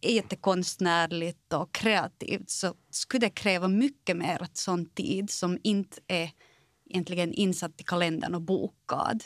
är 0.00 0.12
jättekonstnärligt 0.12 1.52
och 1.52 1.72
kreativt 1.72 2.50
så 2.50 2.74
skulle 2.90 3.26
det 3.26 3.30
kräva 3.30 3.68
mycket 3.68 4.16
mer 4.16 4.48
sån 4.52 4.86
tid 4.86 5.30
som 5.30 5.58
inte 5.62 6.00
är 6.06 6.30
egentligen 6.86 7.32
insatt 7.32 7.80
i 7.80 7.84
kalendern 7.84 8.34
och 8.34 8.42
bokad. 8.42 9.24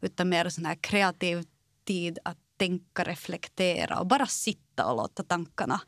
Utan 0.00 0.28
mer 0.28 0.48
sån 0.48 0.66
här 0.66 0.74
kreativ 0.74 1.44
tid 1.84 2.18
att 2.24 2.38
tänka, 2.56 3.04
reflektera 3.04 4.00
och 4.00 4.06
bara 4.06 4.26
sitta 4.26 4.86
och 4.86 4.96
låta 4.96 5.22
tankarna 5.22 5.80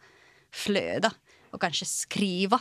flöda 0.52 1.12
och 1.50 1.60
kanske 1.60 1.84
skriva. 1.84 2.60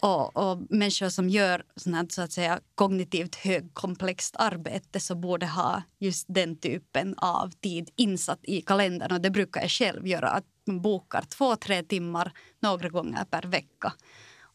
Och, 0.00 0.36
och 0.36 0.58
människor 0.70 1.08
som 1.08 1.28
gör 1.28 1.64
sånt 1.76 2.12
så 2.12 2.22
att 2.22 2.32
säga, 2.32 2.60
kognitivt 2.74 3.34
högkomplext 3.34 4.36
arbete 4.38 5.00
så 5.00 5.14
borde 5.14 5.46
ha 5.46 5.82
just 5.98 6.26
den 6.28 6.56
typen 6.56 7.14
av 7.18 7.50
tid 7.50 7.90
insatt 7.96 8.38
i 8.42 8.62
kalendern. 8.62 9.12
Och 9.12 9.20
det 9.20 9.30
brukar 9.30 9.60
jag 9.60 9.70
själv 9.70 10.06
göra. 10.06 10.30
Att 10.30 10.44
man 10.64 10.82
bokar 10.82 11.22
två, 11.22 11.56
tre 11.56 11.82
timmar 11.82 12.32
några 12.60 12.88
gånger 12.88 13.24
per 13.24 13.42
vecka. 13.42 13.92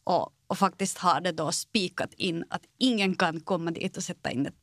Och, 0.04 0.34
och 0.48 0.58
faktiskt 0.58 0.98
har 0.98 1.22
det 1.22 1.32
då 1.32 1.52
spikat 1.52 2.14
in 2.14 2.46
att 2.50 2.64
ingen 2.78 3.16
kan 3.16 3.40
komma 3.40 3.72
dit 3.72 3.98
och 3.98 4.04
sätta 4.04 4.32
in 4.32 4.46
ett 4.46 4.56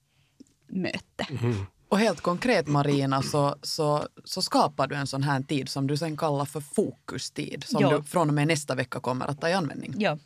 möte. 0.67 1.27
Mm. 1.31 1.67
Och 1.93 1.99
helt 1.99 2.21
konkret 2.21 2.67
Marina 2.67 3.23
så, 3.23 3.57
så, 3.63 4.09
så 4.25 4.43
skapar 4.43 4.87
du 4.87 4.95
en 4.97 5.07
sån 5.07 5.23
här 5.23 5.43
tid 5.43 5.69
som 5.69 5.87
du 5.87 5.97
sen 5.97 6.17
kallar 6.17 6.45
för 6.45 6.61
fokustid 6.61 7.65
som 7.67 7.83
ja. 7.83 7.91
du 7.91 8.03
från 8.03 8.29
och 8.29 8.35
med 8.35 8.47
nästa 8.47 8.75
vecka 8.75 9.01
kommer 9.01 9.27
att 9.27 9.41
ta 9.41 9.49
i 9.49 9.53
användning. 9.53 9.95
Ja. 9.99 10.19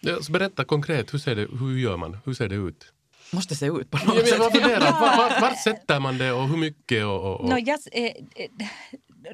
ja 0.00 0.22
så 0.22 0.32
berätta 0.32 0.64
konkret, 0.64 1.14
hur, 1.14 1.18
ser 1.18 1.36
det, 1.36 1.48
hur 1.60 1.78
gör 1.78 1.96
man? 1.96 2.18
Hur 2.24 2.34
ser 2.34 2.48
det 2.48 2.54
ut? 2.54 2.92
Måste 3.32 3.56
se 3.56 3.66
ut 3.66 3.90
på 3.90 3.96
något 4.06 4.16
ja, 4.16 4.26
sätt. 4.26 4.38
Var, 4.38 5.16
var, 5.16 5.40
var, 5.40 5.54
sätter 5.54 6.00
man 6.00 6.18
det 6.18 6.32
och 6.32 6.48
hur 6.48 6.56
mycket? 6.56 7.04
Och, 7.04 7.24
och, 7.24 7.40
och? 7.40 7.48
No, 7.48 7.58
jag, 7.58 7.78
eh, 7.92 8.04
eh, 8.04 8.50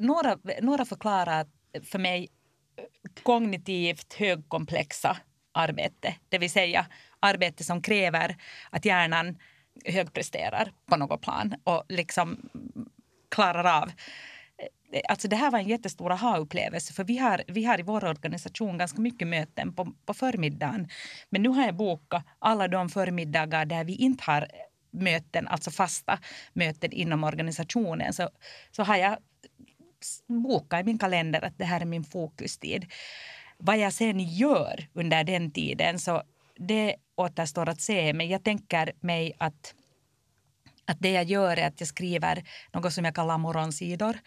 några, 0.01 0.37
några 0.61 0.85
förklarar 0.85 1.45
för 1.83 1.99
mig 1.99 2.27
kognitivt 3.23 4.13
högkomplexa 4.13 5.17
arbete. 5.51 6.15
Det 6.29 6.37
vill 6.37 6.51
säga 6.51 6.85
arbete 7.19 7.63
som 7.63 7.81
kräver 7.81 8.37
att 8.69 8.85
hjärnan 8.85 9.37
högpresterar 9.85 10.71
på 10.85 10.97
något 10.97 11.21
plan 11.21 11.55
och 11.63 11.83
liksom 11.89 12.49
klarar 13.29 13.81
av 13.81 13.91
Alltså 15.09 15.27
det 15.27 15.35
här 15.35 15.51
var 15.51 15.59
en 15.59 15.67
jättestor 15.67 16.11
aha-upplevelse 16.11 16.93
för 16.93 17.03
vi 17.03 17.17
har, 17.17 17.43
vi 17.47 17.65
har 17.65 17.79
i 17.79 17.83
vår 17.83 18.03
organisation 18.05 18.77
ganska 18.77 19.01
mycket 19.01 19.27
möten 19.27 19.73
på, 19.73 19.93
på 20.05 20.13
förmiddagen. 20.13 20.87
Men 21.29 21.41
nu 21.41 21.49
har 21.49 21.65
jag 21.65 21.75
bokat 21.75 22.23
alla 22.39 22.67
de 22.67 22.89
förmiddagar 22.89 23.65
där 23.65 23.83
vi 23.83 23.95
inte 23.95 24.23
har 24.23 24.47
möten, 24.91 25.47
alltså 25.47 25.71
fasta 25.71 26.19
möten 26.53 26.91
inom 26.91 27.23
organisationen. 27.23 28.13
Så, 28.13 28.29
så 28.71 28.83
har 28.83 28.95
jag 28.95 29.17
bokat 30.27 30.81
i 30.81 30.83
min 30.83 30.99
kalender 30.99 31.45
att 31.45 31.57
det 31.57 31.65
här 31.65 31.81
är 31.81 31.85
min 31.85 32.03
fokustid. 32.03 32.85
Vad 33.57 33.77
jag 33.77 33.93
sen 33.93 34.19
gör 34.19 34.87
under 34.93 35.23
den 35.23 35.51
tiden 35.51 35.99
så 35.99 36.23
det 36.55 36.95
återstår 37.19 37.69
att 37.69 37.81
se. 37.81 38.13
Men 38.13 38.29
jag 38.29 38.43
tänker 38.43 38.91
mig 38.99 39.33
att, 39.37 39.73
att 40.85 40.97
det 40.99 41.11
jag 41.11 41.23
gör 41.23 41.57
är 41.57 41.67
att 41.67 41.79
jag 41.79 41.87
skriver 41.87 42.43
något 42.73 42.93
som 42.93 43.05
jag 43.05 43.15
kallar 43.15 43.37
morgonsidor. 43.37 44.19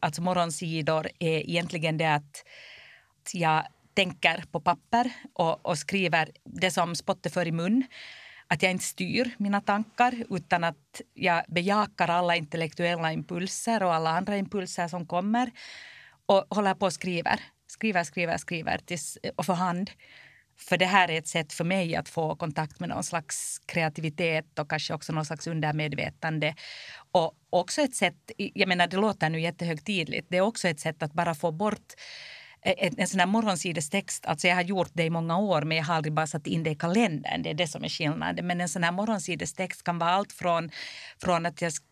Alltså 0.00 0.22
morgonsidor 0.22 1.08
är 1.18 1.50
egentligen 1.50 1.98
det 1.98 2.14
att 2.14 2.44
jag 3.32 3.66
tänker 3.94 4.44
på 4.52 4.60
papper 4.60 5.12
och, 5.32 5.66
och 5.66 5.78
skriver 5.78 6.28
det 6.44 6.70
som 6.70 6.96
spottar 6.96 7.30
för 7.30 7.46
i 7.46 7.52
mun. 7.52 7.84
Att 8.46 8.62
jag 8.62 8.70
inte 8.72 8.84
styr 8.84 9.30
mina 9.38 9.60
tankar 9.60 10.24
utan 10.30 10.64
att 10.64 11.00
jag 11.14 11.44
bejakar 11.48 12.08
alla 12.08 12.36
intellektuella 12.36 13.12
impulser 13.12 13.82
och 13.82 13.94
alla 13.94 14.10
andra 14.10 14.36
impulser 14.36 14.88
som 14.88 15.06
kommer 15.06 15.50
och 16.26 16.46
håller 16.50 16.74
på 16.74 16.86
och 16.86 16.92
skriver. 16.92 17.40
Skriver, 17.66 18.04
skriver, 18.04 18.36
skriver 18.36 18.78
tills, 18.78 19.18
och 19.36 19.46
för 19.46 19.54
hand 19.54 19.90
för 20.58 20.76
det 20.76 20.86
här 20.86 21.10
är 21.10 21.18
ett 21.18 21.28
sätt 21.28 21.52
för 21.52 21.64
mig 21.64 21.96
att 21.96 22.08
få 22.08 22.36
kontakt 22.36 22.80
med 22.80 22.88
någon 22.88 23.04
slags 23.04 23.58
kreativitet 23.66 24.58
och 24.58 24.70
kanske 24.70 24.94
också 24.94 25.12
någon 25.12 25.24
slags 25.24 25.46
undermedvetande. 25.46 26.54
Och 27.12 27.32
också 27.50 27.80
ett 27.80 27.94
sätt, 27.94 28.30
jag 28.36 28.68
menar 28.68 28.86
det 28.86 28.96
låter 28.96 29.30
nu 29.30 29.40
jättehögtidligt, 29.40 30.26
det 30.30 30.36
är 30.36 30.40
också 30.40 30.68
ett 30.68 30.80
sätt 30.80 31.02
att 31.02 31.12
bara 31.12 31.34
få 31.34 31.52
bort 31.52 31.92
e, 32.62 32.74
en, 32.86 32.94
en 32.98 33.08
sån 33.08 33.20
här 33.20 33.26
morgonsidestext, 33.26 34.26
alltså 34.26 34.48
jag 34.48 34.54
har 34.54 34.62
gjort 34.62 34.90
det 34.92 35.04
i 35.04 35.10
många 35.10 35.38
år 35.38 35.62
men 35.62 35.76
jag 35.76 35.84
har 35.84 35.94
aldrig 35.94 36.12
bara 36.12 36.26
satt 36.26 36.46
in 36.46 36.62
det 36.62 36.70
i 36.70 36.74
kalendern, 36.74 37.42
det 37.42 37.50
är 37.50 37.54
det 37.54 37.68
som 37.68 37.84
är 37.84 37.88
skillnaden. 37.88 38.46
Men 38.46 38.60
en 38.60 38.68
sån 38.68 38.84
här 38.84 38.92
morgonsidestext 38.92 39.84
kan 39.84 39.98
vara 39.98 40.10
allt 40.10 40.32
från, 40.32 40.70
från 41.18 41.46
att 41.46 41.62
jag 41.62 41.72
skri- 41.72 41.91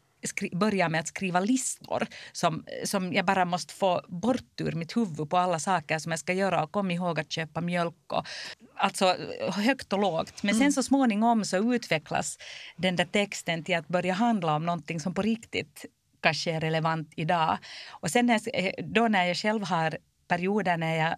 börja 0.53 0.89
med 0.89 1.01
att 1.01 1.09
skriva 1.09 1.41
listor 1.41 2.07
som, 2.33 2.65
som 2.85 3.13
jag 3.13 3.27
bara 3.27 3.45
måste 3.45 3.75
få 3.75 4.03
bort 4.09 4.61
ur 4.61 4.73
mitt 4.73 4.97
huvud 4.97 5.31
på 5.31 5.37
alla 5.37 5.59
saker 5.59 5.99
som 5.99 6.13
jag 6.13 6.19
ska 6.19 6.33
göra 6.33 6.63
och 6.65 6.73
kom 6.73 6.91
ihåg 6.91 7.21
att 7.21 7.33
köpa 7.33 7.61
mjölk. 7.61 8.13
Och, 8.13 8.27
alltså 8.77 9.17
högt 9.49 9.93
och 9.93 9.99
lågt. 9.99 10.43
Men 10.43 10.55
sen 10.55 10.73
så 10.73 10.83
småningom 10.83 11.45
så 11.45 11.75
utvecklas 11.75 12.39
den 12.77 12.97
där 12.97 13.05
texten 13.05 13.65
till 13.65 13.77
att 13.77 13.89
börja 13.89 14.15
handla 14.15 14.57
om 14.57 14.67
någonting 14.67 15.01
som 15.01 15.15
på 15.15 15.23
riktigt 15.23 15.85
kanske 16.23 16.53
är 16.53 16.61
relevant 16.61 17.13
idag. 17.17 17.59
Och 17.91 18.11
sen 18.11 18.27
när 18.27 18.41
jag, 18.45 18.75
då 18.85 19.09
när 19.09 19.25
jag 19.25 19.37
själv 19.37 19.65
har 19.65 19.99
perioder 20.31 20.77
när 20.77 20.97
jag 20.97 21.15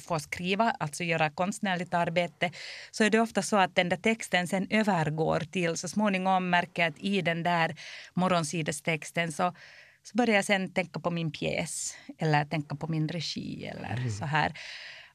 får 0.00 0.18
skriva, 0.18 0.70
alltså 0.70 1.04
göra 1.04 1.30
konstnärligt 1.30 1.94
arbete, 1.94 2.50
så 2.90 3.04
är 3.04 3.10
det 3.10 3.20
ofta 3.20 3.42
så 3.42 3.56
att 3.56 3.74
den 3.74 3.88
där 3.88 3.96
texten 3.96 4.48
sen 4.48 4.66
övergår 4.70 5.40
till, 5.40 5.76
så 5.76 5.88
småningom 5.88 6.50
märker 6.50 6.82
jag 6.82 6.90
att 6.90 6.98
i 6.98 7.22
den 7.22 7.42
där 7.42 7.74
morgonsidestexten 8.14 9.32
så, 9.32 9.54
så 10.02 10.16
börjar 10.16 10.34
jag 10.34 10.44
sen 10.44 10.72
tänka 10.72 11.00
på 11.00 11.10
min 11.10 11.32
pjäs 11.32 11.96
eller 12.18 12.44
tänka 12.44 12.76
på 12.76 12.86
min 12.86 13.08
regi 13.08 13.66
eller 13.66 14.08
så 14.08 14.24
här. 14.24 14.52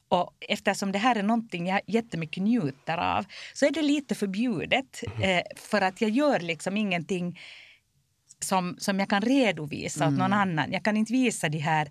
Och 0.08 0.32
eftersom 0.40 0.92
det 0.92 0.98
här 0.98 1.16
är 1.16 1.22
någonting 1.22 1.66
jag 1.66 1.80
jättemycket 1.86 2.42
njuter 2.42 2.98
av 2.98 3.24
så 3.54 3.66
är 3.66 3.70
det 3.70 3.82
lite 3.82 4.14
förbjudet 4.14 5.02
eh, 5.22 5.42
för 5.56 5.80
att 5.80 6.00
jag 6.00 6.10
gör 6.10 6.40
liksom 6.40 6.76
ingenting 6.76 7.38
som, 8.40 8.76
som 8.78 8.98
jag 8.98 9.08
kan 9.08 9.22
redovisa 9.22 10.08
åt 10.08 10.12
någon 10.12 10.32
annan. 10.32 10.72
Jag 10.72 10.84
kan 10.84 10.96
inte 10.96 11.12
visa 11.12 11.48
de 11.48 11.58
här 11.58 11.88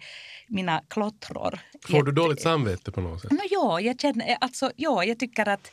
mina 0.47 0.83
klottror. 0.88 1.60
Får 1.89 2.03
du 2.03 2.12
dåligt 2.12 2.41
samvete 2.41 2.91
på 2.91 3.01
något 3.01 3.21
sätt? 3.21 3.31
No, 3.31 3.39
ja, 3.49 3.79
jag 3.79 3.99
känner, 3.99 4.38
alltså, 4.41 4.71
ja, 4.75 5.03
jag 5.03 5.19
tycker 5.19 5.49
att, 5.49 5.71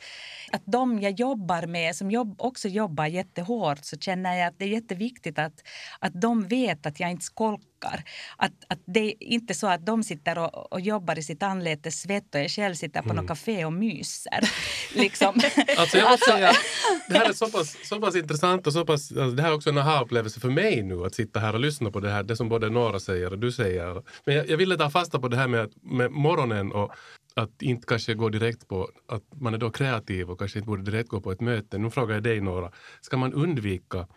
att 0.51 0.61
de 0.65 1.01
jag 1.01 1.19
jobbar 1.19 1.67
med, 1.67 1.95
som 1.95 2.11
jobb, 2.11 2.35
också 2.37 2.67
jobbar 2.67 3.05
jättehårt, 3.05 3.85
så 3.85 3.97
känner 3.97 4.37
jag 4.37 4.47
att 4.47 4.59
det 4.59 4.65
är 4.65 4.69
jätteviktigt 4.69 5.39
att, 5.39 5.53
att 5.99 6.21
de 6.21 6.47
vet 6.47 6.85
att 6.85 6.99
jag 6.99 7.11
inte 7.11 7.25
skolkar. 7.25 8.03
Att, 8.37 8.51
att 8.67 8.79
det 8.85 8.99
är 8.99 9.23
inte 9.23 9.53
så 9.53 9.67
att 9.67 9.85
de 9.85 10.03
sitter 10.03 10.37
och, 10.37 10.73
och 10.73 10.81
jobbar 10.81 11.19
i 11.19 11.23
sitt 11.23 11.43
anletes 11.43 12.01
svett 12.01 12.35
och 12.35 12.41
jag 12.41 12.49
själv 12.49 12.73
sitter 12.73 13.01
på 13.01 13.13
något 13.13 13.27
café 13.27 13.65
och 13.65 13.73
myser. 13.73 14.39
liksom. 14.95 15.41
Alltså 15.77 15.97
jag 15.97 16.11
måste 16.11 16.31
säga, 16.31 16.51
det 17.09 17.17
här 17.17 17.29
är 17.29 17.33
så 17.33 17.47
pass, 17.49 17.77
så 17.83 18.01
pass 18.01 18.15
intressant 18.15 18.67
och 18.67 18.73
så 18.73 18.85
pass, 18.85 19.11
alltså 19.11 19.31
det 19.31 19.41
här 19.41 19.49
är 19.49 19.55
också 19.55 19.69
en 19.69 19.77
aha-upplevelse 19.77 20.39
för 20.39 20.49
mig 20.49 20.83
nu 20.83 21.05
att 21.05 21.15
sitta 21.15 21.39
här 21.39 21.53
och 21.53 21.59
lyssna 21.59 21.91
på 21.91 21.99
det 21.99 22.09
här, 22.09 22.23
det 22.23 22.35
som 22.35 22.49
både 22.49 22.69
Nora 22.69 22.99
säger 22.99 23.31
och 23.31 23.39
du 23.39 23.51
säger. 23.51 24.03
Men 24.25 24.35
jag, 24.35 24.49
jag 24.49 24.57
ville 24.57 24.77
ta 24.77 24.89
fasta 24.89 25.19
på 25.19 25.27
det 25.27 25.37
här 25.37 25.47
med, 25.47 25.73
med 25.81 26.11
morgonen 26.11 26.71
och 26.71 26.91
att 27.35 27.61
inte 27.61 27.87
kanske 27.87 28.13
gå 28.13 28.29
direkt 28.29 28.67
på, 28.67 28.89
att 29.07 29.23
man 29.41 29.53
är 29.53 29.57
då 29.57 29.69
kreativ 29.69 30.29
och 30.29 30.39
kanske 30.39 30.59
inte 30.59 30.67
borde 30.67 30.91
direkt 30.91 31.09
gå 31.09 31.21
på 31.21 31.31
ett 31.31 31.41
möte. 31.41 31.77
Nu 31.77 31.89
frågar 31.89 32.13
jag 32.13 32.23
dig 32.23 32.41
Nora, 32.41 32.71
ska 33.01 33.17
man 33.17 33.33
undvika 33.33 34.07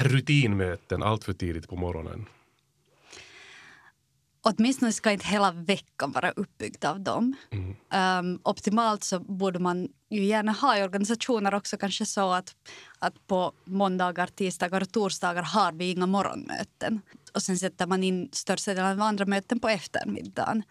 rutinmöten 0.00 1.02
allt 1.02 1.24
för 1.24 1.32
tidigt 1.32 1.68
på 1.68 1.76
morgonen? 1.76 2.26
Åtminstone 4.46 4.92
ska 4.92 5.10
inte 5.10 5.26
hela 5.26 5.52
veckan 5.52 6.12
vara 6.12 6.30
uppbyggd 6.30 6.84
av 6.84 7.00
dem. 7.00 7.34
Um, 8.20 8.40
optimalt 8.42 9.04
så 9.04 9.20
borde 9.20 9.58
man 9.58 9.88
ju 10.10 10.24
gärna 10.24 10.52
ha 10.52 10.78
i 10.78 10.82
organisationer 10.82 11.54
också 11.54 11.76
kanske 11.76 12.06
så 12.06 12.32
att, 12.32 12.56
att 12.98 13.26
på 13.26 13.52
måndagar, 13.64 14.26
tisdagar 14.26 14.80
och 14.80 14.92
torsdagar 14.92 15.42
har 15.42 15.72
vi 15.72 15.90
inga 15.90 16.06
morgonmöten. 16.06 17.00
Och 17.34 17.42
sen 17.42 17.58
sätter 17.58 17.86
man 17.86 18.04
in 18.04 18.28
största 18.32 18.74
delen 18.74 18.92
av 18.92 19.02
andra 19.02 19.26
möten 19.26 19.60
på 19.60 19.68
eftermiddagen. 19.68 20.62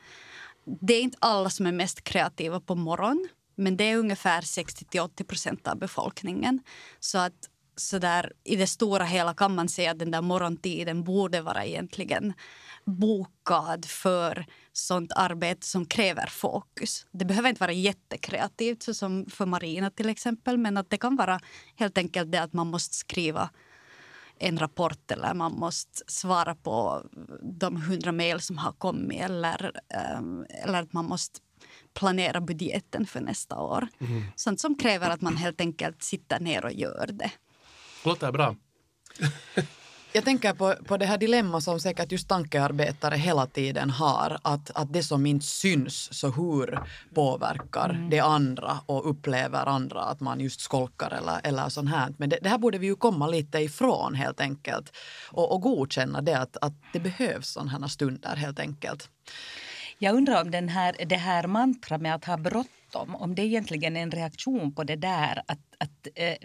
Det 0.65 0.93
är 0.93 1.01
inte 1.01 1.17
alla 1.21 1.49
som 1.49 1.65
är 1.65 1.71
mest 1.71 2.03
kreativa 2.03 2.59
på 2.59 2.75
morgonen, 2.75 3.27
men 3.55 3.77
det 3.77 3.83
är 3.83 3.97
ungefär 3.97 4.41
60-80 4.41 5.23
procent 5.23 5.67
av 5.67 5.77
befolkningen. 5.77 6.59
Så 6.99 7.17
att 7.17 7.49
så 7.75 7.99
där, 7.99 8.31
i 8.43 8.55
det 8.55 8.67
stora 8.67 9.03
hela 9.03 9.33
kan 9.33 9.55
man 9.55 9.69
säga 9.69 9.91
att 9.91 9.99
den 9.99 10.11
där 10.11 10.21
morgontiden 10.21 11.03
borde 11.03 11.41
vara 11.41 11.65
egentligen 11.65 12.33
bokad 12.85 13.85
för 13.85 14.45
sånt 14.73 15.11
arbete 15.15 15.67
som 15.67 15.85
kräver 15.85 16.27
fokus. 16.27 17.05
Det 17.11 17.25
behöver 17.25 17.49
inte 17.49 17.59
vara 17.59 17.71
jättekreativt, 17.71 18.83
så 18.83 18.93
som 18.93 19.25
för 19.29 19.45
Marina 19.45 19.89
till 19.89 20.09
exempel 20.09 20.57
men 20.57 20.77
att 20.77 20.89
det 20.89 20.97
kan 20.97 21.15
vara 21.15 21.39
helt 21.75 21.97
enkelt 21.97 22.31
det 22.31 22.41
att 22.41 22.53
man 22.53 22.67
måste 22.67 22.95
skriva 22.95 23.49
en 24.39 24.59
rapport 24.59 25.11
eller 25.11 25.33
man 25.33 25.51
måste 25.51 26.03
svara 26.07 26.55
på 26.55 27.05
de 27.41 27.81
hundra 27.81 28.11
mejl 28.11 28.41
som 28.41 28.57
har 28.57 28.71
kommit 28.71 29.21
eller, 29.21 29.71
ehm, 29.89 30.45
eller 30.63 30.81
att 30.81 30.93
man 30.93 31.05
måste 31.05 31.39
planera 31.93 32.41
budgeten 32.41 33.05
för 33.05 33.21
nästa 33.21 33.59
år. 33.59 33.87
Sånt 34.35 34.59
som 34.59 34.75
kräver 34.75 35.09
att 35.09 35.21
man 35.21 35.37
helt 35.37 35.61
enkelt 35.61 36.03
sitter 36.03 36.39
ner 36.39 36.65
och 36.65 36.73
gör 36.73 37.09
det. 37.13 37.31
Låter 38.05 38.31
bra. 38.31 38.55
Jag 40.15 40.25
tänker 40.25 40.53
på, 40.53 40.75
på 40.85 40.97
det 40.97 41.05
här 41.05 41.17
dilemma 41.17 41.61
som 41.61 41.79
säkert 41.79 42.11
just 42.11 42.27
tankearbetare 42.27 43.15
hela 43.15 43.47
tiden 43.47 43.89
har. 43.89 44.39
Att, 44.41 44.71
att 44.75 44.93
det 44.93 45.03
som 45.03 45.25
inte 45.25 45.45
syns, 45.45 46.13
så 46.13 46.29
hur 46.29 46.79
påverkar 47.13 48.07
det 48.11 48.19
andra 48.19 48.79
och 48.85 49.09
upplever 49.09 49.65
andra 49.65 50.01
att 50.01 50.19
man 50.19 50.39
just 50.39 50.61
skolkar 50.61 51.11
eller, 51.11 51.39
eller 51.43 51.69
sånt 51.69 51.89
här. 51.89 52.13
Men 52.17 52.29
det, 52.29 52.39
det 52.41 52.49
här 52.49 52.57
borde 52.57 52.77
vi 52.77 52.87
ju 52.87 52.95
komma 52.95 53.27
lite 53.27 53.59
ifrån 53.59 54.15
helt 54.15 54.41
enkelt. 54.41 54.93
Och, 55.31 55.51
och 55.51 55.61
godkänna 55.61 56.21
det 56.21 56.39
att, 56.39 56.57
att 56.61 56.73
det 56.93 56.99
behövs 56.99 57.47
sådana 57.47 57.71
här 57.71 57.87
stunder 57.87 58.35
helt 58.35 58.59
enkelt. 58.59 59.09
Jag 59.97 60.15
undrar 60.15 60.41
om 60.41 60.51
den 60.51 60.69
här, 60.69 60.95
det 61.05 61.15
här 61.15 61.47
mantra 61.47 61.97
med 61.97 62.15
att 62.15 62.25
ha 62.25 62.37
bråttom, 62.37 62.82
om 62.95 63.35
det 63.35 63.41
egentligen 63.41 63.97
är 63.97 64.01
en 64.01 64.11
reaktion 64.11 64.75
på 64.75 64.83
det 64.83 64.95
där 64.95 65.41
att, 65.47 65.59
att 65.77 66.07
eh, 66.15 66.35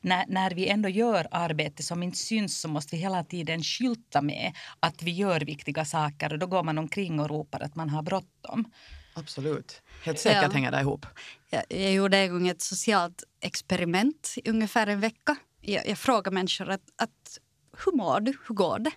när, 0.00 0.24
när 0.28 0.50
vi 0.50 0.68
ändå 0.68 0.88
gör 0.88 1.26
arbete 1.30 1.82
som 1.82 2.02
inte 2.02 2.18
syns 2.18 2.60
så 2.60 2.68
måste 2.68 2.96
vi 2.96 3.02
hela 3.02 3.24
tiden 3.24 3.62
skylta 3.62 4.22
med 4.22 4.52
att 4.80 5.02
vi 5.02 5.10
gör 5.10 5.40
viktiga 5.40 5.84
saker 5.84 6.32
och 6.32 6.38
då 6.38 6.46
går 6.46 6.62
man 6.62 6.78
omkring 6.78 7.20
och 7.20 7.28
ropar 7.28 7.60
att 7.60 7.74
man 7.74 7.90
har 7.90 8.02
bråttom. 8.02 8.72
Absolut. 9.14 9.82
Helt 10.04 10.18
säkert 10.18 10.42
Ja. 10.42 10.50
hänger 10.50 10.70
det 10.70 10.80
ihop. 10.80 11.06
Jag, 11.50 11.62
jag 11.68 11.92
gjorde 11.92 12.18
en 12.18 12.32
gång 12.32 12.48
ett 12.48 12.62
socialt 12.62 13.24
experiment 13.40 14.34
i 14.44 14.50
ungefär 14.50 14.86
en 14.86 15.00
vecka. 15.00 15.36
Jag, 15.60 15.88
jag 15.88 15.98
frågade 15.98 16.34
människor 16.34 16.70
att, 16.70 16.82
att 16.96 17.38
hur 17.84 17.92
mår 17.92 18.20
du, 18.20 18.32
hur 18.48 18.54
går 18.54 18.78
det? 18.78 18.90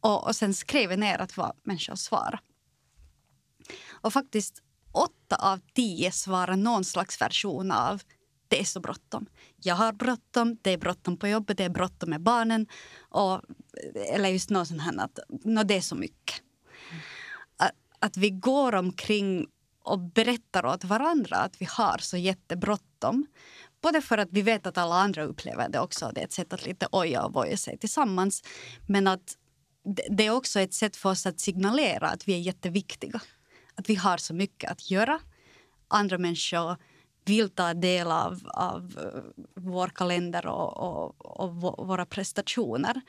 Och, 0.00 0.26
och 0.26 0.36
sen 0.36 0.54
skrev 0.54 0.90
jag 0.90 1.00
ner 1.00 1.18
att 1.18 1.36
vad 1.36 1.52
människor 1.62 1.94
svarade. 1.94 2.38
Och 3.90 4.12
faktiskt 4.12 4.62
åtta 4.94 5.36
av 5.36 5.60
tio 5.74 6.12
svarar 6.12 6.56
någon 6.56 6.84
slags 6.84 7.20
version 7.20 7.70
av 7.70 8.02
det 8.48 8.60
är 8.60 8.64
så 8.64 8.80
bråttom. 8.80 9.26
Jag 9.62 9.74
har 9.74 9.92
bråttom, 9.92 10.56
det 10.62 10.70
är 10.70 10.78
bråttom 10.78 11.16
på 11.16 11.28
jobbet, 11.28 11.56
det 11.56 11.64
är 11.64 11.68
bråttom 11.68 12.10
med 12.10 12.20
barnen. 12.22 12.66
Och, 12.98 13.40
eller 14.12 14.28
just 14.28 14.50
något 14.50 14.68
sånt 14.68 14.82
här 14.82 14.98
att 14.98 15.18
no, 15.44 15.62
det 15.62 15.76
är 15.76 15.80
så 15.80 15.94
mycket. 15.94 16.36
Att, 17.56 17.72
att 17.98 18.16
vi 18.16 18.30
går 18.30 18.74
omkring 18.74 19.46
och 19.84 19.98
berättar 19.98 20.66
åt 20.66 20.84
varandra 20.84 21.36
att 21.36 21.60
vi 21.60 21.66
har 21.70 21.98
så 21.98 22.16
jättebråttom. 22.16 23.26
Både 23.82 24.00
för 24.02 24.18
att 24.18 24.28
vi 24.30 24.42
vet 24.42 24.66
att 24.66 24.78
alla 24.78 24.94
andra 24.94 25.24
upplever 25.24 25.68
det 25.68 25.80
också. 25.80 26.10
Det 26.14 26.20
är 26.20 26.24
ett 26.24 26.32
sätt 26.32 26.52
att 26.52 26.66
lite 26.66 26.88
oja 26.92 27.24
och 27.24 27.32
voja 27.32 27.56
sig 27.56 27.78
tillsammans. 27.78 28.42
Men 28.86 29.06
att 29.06 29.36
det- 29.96 30.16
det 30.16 30.26
är 30.26 30.30
också 30.30 30.60
ett 30.60 30.74
sätt 30.74 30.96
för 30.96 31.10
oss 31.10 31.26
att 31.26 31.40
signalera 31.40 32.08
att 32.08 32.28
vi 32.28 32.34
är 32.34 32.38
jätteviktiga. 32.38 33.20
Att 33.74 33.88
vi 33.88 33.94
har 33.94 34.16
så 34.16 34.34
mycket 34.34 34.70
att 34.70 34.90
göra. 34.90 35.20
Andra 35.88 36.18
människor 36.18 36.76
vill 37.24 37.50
ta 37.50 37.74
del 37.74 38.10
av, 38.10 38.40
av 38.54 38.98
eh, 38.98 39.42
vår 39.54 39.88
kalender 39.88 40.46
och, 40.46 40.76
och, 40.76 41.40
och 41.40 41.50
vå- 41.50 41.86
våra 41.86 42.06
prestationer. 42.06 43.00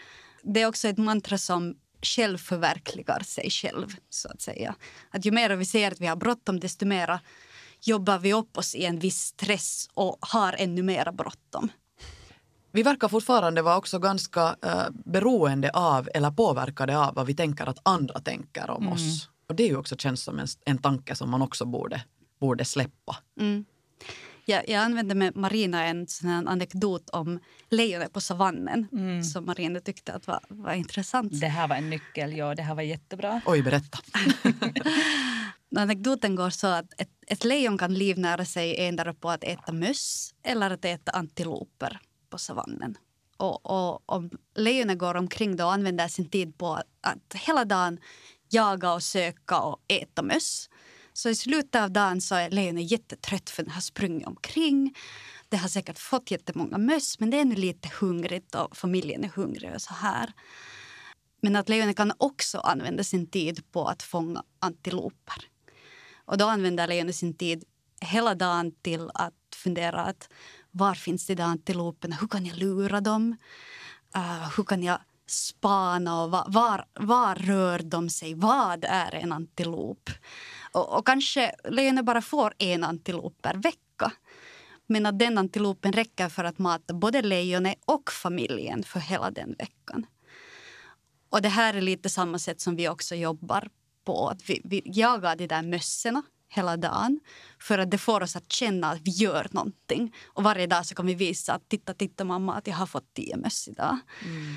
Det 0.41 0.61
är 0.61 0.67
också 0.67 0.87
ett 0.87 0.97
mantra 0.97 1.37
som 1.37 1.75
självförverkligar 2.01 3.19
sig 3.19 3.49
själv. 3.49 3.95
så 4.09 4.29
att 4.29 4.41
säga. 4.41 4.75
Att 5.11 5.25
ju 5.25 5.31
mer 5.31 5.49
vi 5.49 5.65
ser 5.65 5.91
att 5.91 6.01
vi 6.01 6.07
har 6.07 6.15
bråttom, 6.15 6.59
desto 6.59 6.85
mer 6.85 7.19
jobbar 7.81 8.19
vi 8.19 8.33
upp 8.33 8.57
oss 8.57 8.75
i 8.75 8.85
en 8.85 8.99
viss 8.99 9.19
stress 9.21 9.89
och 9.93 10.17
har 10.21 10.55
ännu 10.57 10.83
mer 10.83 11.11
bråttom. 11.11 11.69
Vi 12.71 12.83
verkar 12.83 13.07
fortfarande 13.07 13.61
vara 13.61 13.77
också 13.77 13.99
ganska 13.99 14.55
eh, 14.61 14.83
beroende 14.91 15.69
av 15.73 16.09
eller 16.13 16.31
påverkade 16.31 16.97
av 16.97 17.15
vad 17.15 17.25
vi 17.25 17.35
tänker 17.35 17.65
att 17.65 17.79
andra 17.83 18.19
tänker 18.19 18.69
om 18.69 18.87
oss. 18.93 19.29
Och 19.47 19.55
det 19.55 19.63
är 19.63 19.67
ju 19.67 19.77
också 19.77 19.95
känns 19.97 20.23
som 20.23 20.39
en, 20.39 20.47
en 20.65 20.77
tanke 20.77 21.15
som 21.15 21.31
man 21.31 21.41
också 21.41 21.65
borde, 21.65 22.03
borde 22.39 22.65
släppa. 22.65 23.17
Mm. 23.39 23.65
Jag, 24.45 24.69
jag 24.69 24.81
använde 24.81 25.15
med 25.15 25.35
Marina 25.35 25.85
en 25.85 26.07
sån 26.07 26.29
här 26.29 26.47
anekdot 26.47 27.09
om 27.09 27.39
lejonet 27.69 28.13
på 28.13 28.21
savannen 28.21 28.87
som 29.33 29.45
Marina 29.45 29.79
tyckte 29.79 30.13
att 30.13 30.27
var, 30.27 30.39
var 30.49 30.73
intressant. 30.73 31.39
Det 31.41 31.47
här 31.47 31.67
var 31.67 31.75
en 31.75 31.89
nyckel, 31.89 32.37
ja 32.37 32.55
det 32.55 32.61
här 32.61 32.75
var 32.75 32.81
jättebra. 32.81 33.41
Oj, 33.45 33.61
berätta. 33.61 33.99
Anekdoten 35.75 36.35
går 36.35 36.49
så 36.49 36.67
att 36.67 37.01
ett, 37.01 37.09
ett 37.27 37.43
lejon 37.43 37.77
kan 37.77 37.93
livnära 37.93 38.45
sig 38.45 38.87
endera 38.87 39.13
på 39.13 39.29
att 39.29 39.43
äta 39.43 39.71
möss 39.71 40.33
eller 40.43 40.71
att 40.71 40.85
äta 40.85 41.11
antiloper 41.11 41.99
på 42.29 42.37
savannen. 42.37 42.97
Och, 43.37 43.65
och 43.65 44.01
om 44.05 44.29
lejonet 44.55 44.97
går 44.97 45.15
omkring 45.15 45.55
då 45.55 45.65
och 45.65 45.73
använder 45.73 46.07
sin 46.07 46.29
tid 46.29 46.57
på 46.57 46.73
att, 46.73 46.85
att 47.01 47.35
hela 47.35 47.65
dagen 47.65 47.99
jaga 48.49 48.93
och 48.93 49.03
söka 49.03 49.59
och 49.59 49.79
äta 49.87 50.21
möss 50.21 50.69
så 51.13 51.29
i 51.29 51.35
slutet 51.35 51.81
av 51.81 51.91
dagen 51.91 52.21
så 52.21 52.35
är 52.35 52.49
lejonet 52.49 52.91
jättetrött 52.91 53.49
för 53.49 53.63
den 53.63 53.71
har 53.71 53.81
sprungit 53.81 54.27
omkring. 54.27 54.95
Det 55.49 55.55
det 55.55 55.59
har 55.59 55.69
säkert 55.69 55.99
fått 55.99 56.31
jättemånga 56.31 56.77
möss 56.77 57.19
men 57.19 57.29
det 57.29 57.39
är 57.39 57.45
nu 57.45 57.55
lite 57.55 57.89
hungrigt 57.99 58.55
och 58.55 58.77
familjen 58.77 59.23
är 59.23 59.27
hungrig 59.27 59.73
och 59.73 59.81
så 59.81 59.93
här. 59.93 60.33
Men 61.41 61.55
att 61.55 61.69
lejonet 61.69 61.97
kan 61.97 62.13
också 62.17 62.59
använda 62.59 63.03
sin 63.03 63.27
tid 63.27 63.71
på 63.71 63.87
att 63.87 64.03
fånga 64.03 64.43
antiloper. 64.59 65.49
Och 66.25 66.37
då 66.37 66.45
använder 66.45 66.87
lejonet 66.87 67.15
sin 67.15 67.33
tid 67.37 67.63
hela 68.01 68.35
dagen 68.35 68.71
till 68.81 69.09
att 69.13 69.33
fundera 69.55 70.01
att 70.01 70.29
var 70.71 70.95
finns 70.95 71.27
de 71.27 71.35
där 71.35 71.43
antiloperna? 71.43 72.15
Hur 72.15 72.27
kan 72.27 72.45
jag 72.45 72.57
lura 72.57 73.01
dem? 73.01 73.37
Uh, 74.15 74.57
hur 74.57 74.63
kan 74.63 74.83
jag 74.83 74.99
spana 75.27 76.23
och 76.23 76.31
var, 76.31 76.45
var, 76.47 76.85
var, 76.93 77.35
rör 77.35 77.79
de 77.79 78.09
sig? 78.09 78.33
Vad 78.33 78.85
är 78.89 79.15
en 79.15 79.31
antilop? 79.31 80.09
Och, 80.71 80.97
och 80.97 81.05
kanske 81.05 81.51
lejonet 81.69 82.05
bara 82.05 82.21
får 82.21 82.53
en 82.57 82.83
antilop 82.83 83.41
per 83.41 83.53
vecka. 83.53 84.11
Men 84.87 85.05
att 85.05 85.19
den 85.19 85.37
antilopen 85.37 85.93
räcker 85.93 86.29
för 86.29 86.43
att 86.43 86.57
mata 86.57 86.93
både 86.93 87.21
lejonet 87.21 87.75
och 87.85 88.11
familjen 88.11 88.83
för 88.83 88.99
hela 88.99 89.31
den 89.31 89.55
veckan. 89.59 90.05
Och 91.29 91.41
det 91.41 91.49
här 91.49 91.73
är 91.73 91.81
lite 91.81 92.09
samma 92.09 92.39
sätt 92.39 92.61
som 92.61 92.75
vi 92.75 92.89
också 92.89 93.15
jobbar 93.15 93.69
på. 94.05 94.29
Att 94.29 94.49
vi, 94.49 94.61
vi 94.63 94.81
jagar 94.85 95.35
de 95.35 95.47
där 95.47 95.61
mössorna 95.61 96.23
hela 96.49 96.77
dagen 96.77 97.19
för 97.59 97.79
att 97.79 97.91
det 97.91 97.97
får 97.97 98.23
oss 98.23 98.35
att 98.35 98.51
känna 98.51 98.91
att 98.91 99.01
vi 99.03 99.11
gör 99.11 99.47
någonting. 99.51 100.15
Och 100.25 100.43
varje 100.43 100.67
dag 100.67 100.85
så 100.85 100.95
kan 100.95 101.05
vi 101.05 101.15
visa 101.15 101.53
att 101.53 101.69
titta, 101.69 101.93
titta 101.93 102.23
mamma, 102.23 102.55
att 102.55 102.67
jag 102.67 102.75
har 102.75 102.85
fått 102.85 103.13
tio 103.13 103.37
möss 103.37 103.67
idag. 103.67 103.97
Mm. 104.21 104.55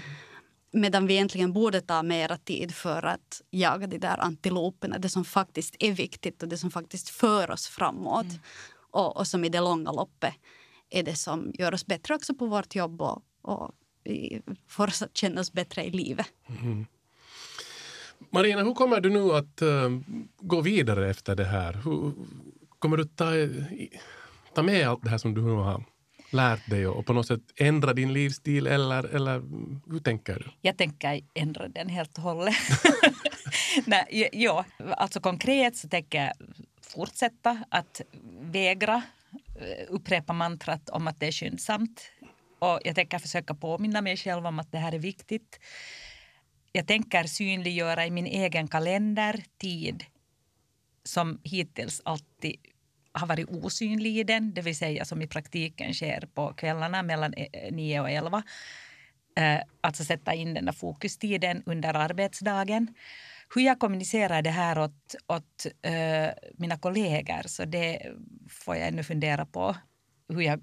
Medan 0.70 1.06
vi 1.06 1.14
egentligen 1.14 1.52
borde 1.52 1.80
ta 1.80 2.02
mera 2.02 2.36
tid 2.36 2.74
för 2.74 3.02
att 3.02 3.42
jaga 3.50 3.86
de 3.86 3.98
där 3.98 4.18
antiloperna. 4.20 4.98
Det 4.98 5.08
som 5.08 5.24
faktiskt 5.24 5.76
är 5.78 5.92
viktigt 5.92 6.42
och 6.42 6.48
det 6.48 6.58
som 6.58 6.70
faktiskt 6.70 7.08
för 7.08 7.50
oss 7.50 7.66
framåt. 7.66 8.24
Mm. 8.24 8.38
Och, 8.90 9.16
och, 9.16 9.26
som 9.26 9.44
i 9.44 9.48
det 9.48 9.60
långa 9.60 9.92
loppet 9.92 10.34
är 10.90 11.02
det 11.02 11.14
som 11.14 11.52
gör 11.54 11.74
oss 11.74 11.86
bättre 11.86 12.14
också 12.14 12.34
på 12.34 12.46
vårt 12.46 12.74
jobb 12.74 13.02
och, 13.02 13.22
och 13.42 13.74
får 14.68 14.86
oss 14.86 15.02
att 15.02 15.16
känna 15.16 15.40
oss 15.40 15.52
bättre 15.52 15.84
i 15.84 15.90
livet. 15.90 16.26
Mm. 16.62 16.86
Marina, 18.30 18.62
hur 18.62 18.74
kommer 18.74 19.00
du 19.00 19.10
nu 19.10 19.32
att 19.32 19.62
uh, 19.62 20.00
gå 20.40 20.60
vidare 20.60 21.10
efter 21.10 21.36
det 21.36 21.44
här? 21.44 21.72
Hur, 21.72 22.12
kommer 22.78 22.96
du 22.96 23.04
ta, 23.04 23.26
ta 24.54 24.62
med 24.62 24.88
allt 24.88 25.02
det 25.02 25.10
här 25.10 25.18
som 25.18 25.34
du 25.34 25.42
nu 25.42 25.52
har 25.52 25.84
lärt 26.30 26.70
dig 26.70 26.86
och 26.86 27.06
på 27.06 27.12
något 27.12 27.26
sätt 27.26 27.40
ändra 27.56 27.92
din 27.92 28.12
livsstil 28.12 28.66
eller, 28.66 29.04
eller 29.04 29.42
hur 29.92 29.98
tänker 29.98 30.34
du? 30.34 30.50
Jag 30.60 30.76
tänker 30.76 31.20
ändra 31.34 31.68
den 31.68 31.88
helt 31.88 32.16
och 32.18 32.22
hållet. 32.22 32.54
Nej, 33.86 34.28
ja, 34.32 34.64
alltså 34.96 35.20
konkret 35.20 35.76
så 35.76 35.88
tänker 35.88 36.24
jag 36.24 36.32
fortsätta 36.82 37.64
att 37.68 38.00
vägra 38.40 39.02
eh, 39.60 39.86
upprepa 39.88 40.32
mantrat 40.32 40.88
om 40.88 41.06
att 41.06 41.20
det 41.20 41.26
är 41.26 41.32
skyndsamt. 41.32 42.10
Och 42.58 42.80
jag 42.84 42.94
tänker 42.94 43.18
försöka 43.18 43.54
påminna 43.54 44.00
mig 44.00 44.16
själv 44.16 44.46
om 44.46 44.58
att 44.58 44.72
det 44.72 44.78
här 44.78 44.92
är 44.92 44.98
viktigt. 44.98 45.60
Jag 46.72 46.86
tänker 46.86 47.24
synliggöra 47.24 48.06
i 48.06 48.10
min 48.10 48.26
egen 48.26 48.68
kalender 48.68 49.44
tid 49.58 50.04
som 51.04 51.40
hittills 51.42 52.02
alltid 52.04 52.56
har 53.18 53.26
varit 53.26 53.48
osynlig 53.48 54.18
i 54.18 54.24
den, 54.24 54.54
det 54.54 54.62
vill 54.62 54.76
säga 54.76 55.04
som 55.04 55.22
i 55.22 55.26
praktiken 55.26 55.94
sker 55.94 56.28
på 56.34 56.52
kvällarna 56.52 57.02
mellan 57.02 57.34
e- 57.34 57.48
e- 57.52 57.70
9 57.70 58.00
och 58.00 58.10
11. 58.10 58.42
Eh, 59.36 59.60
alltså 59.80 60.04
sätta 60.04 60.34
in 60.34 60.54
den 60.54 60.64
där 60.64 60.72
fokustiden 60.72 61.62
under 61.66 61.94
arbetsdagen. 61.94 62.94
Hur 63.54 63.62
jag 63.62 63.78
kommunicerar 63.78 64.42
det 64.42 64.50
här 64.50 64.78
åt, 64.78 65.14
åt 65.26 65.66
eh, 65.82 66.28
mina 66.54 66.78
kollegor 66.78 67.42
så 67.46 67.64
det 67.64 68.12
får 68.50 68.76
jag 68.76 68.88
ännu 68.88 69.02
fundera 69.02 69.46
på 69.46 69.76
hur 70.28 70.40
jag 70.40 70.60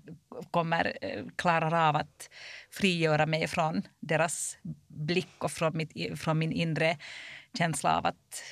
kommer 0.51 0.97
eh, 1.01 1.25
klara 1.35 1.89
av 1.89 1.95
att 1.95 2.29
frigöra 2.71 3.25
mig 3.25 3.47
från 3.47 3.81
deras 3.99 4.57
blick 4.87 5.43
och 5.43 5.51
från, 5.51 5.77
mitt, 5.77 6.19
från 6.19 6.39
min 6.39 6.51
inre 6.51 6.97
känsla 7.57 7.97
av 7.97 8.05
att 8.05 8.43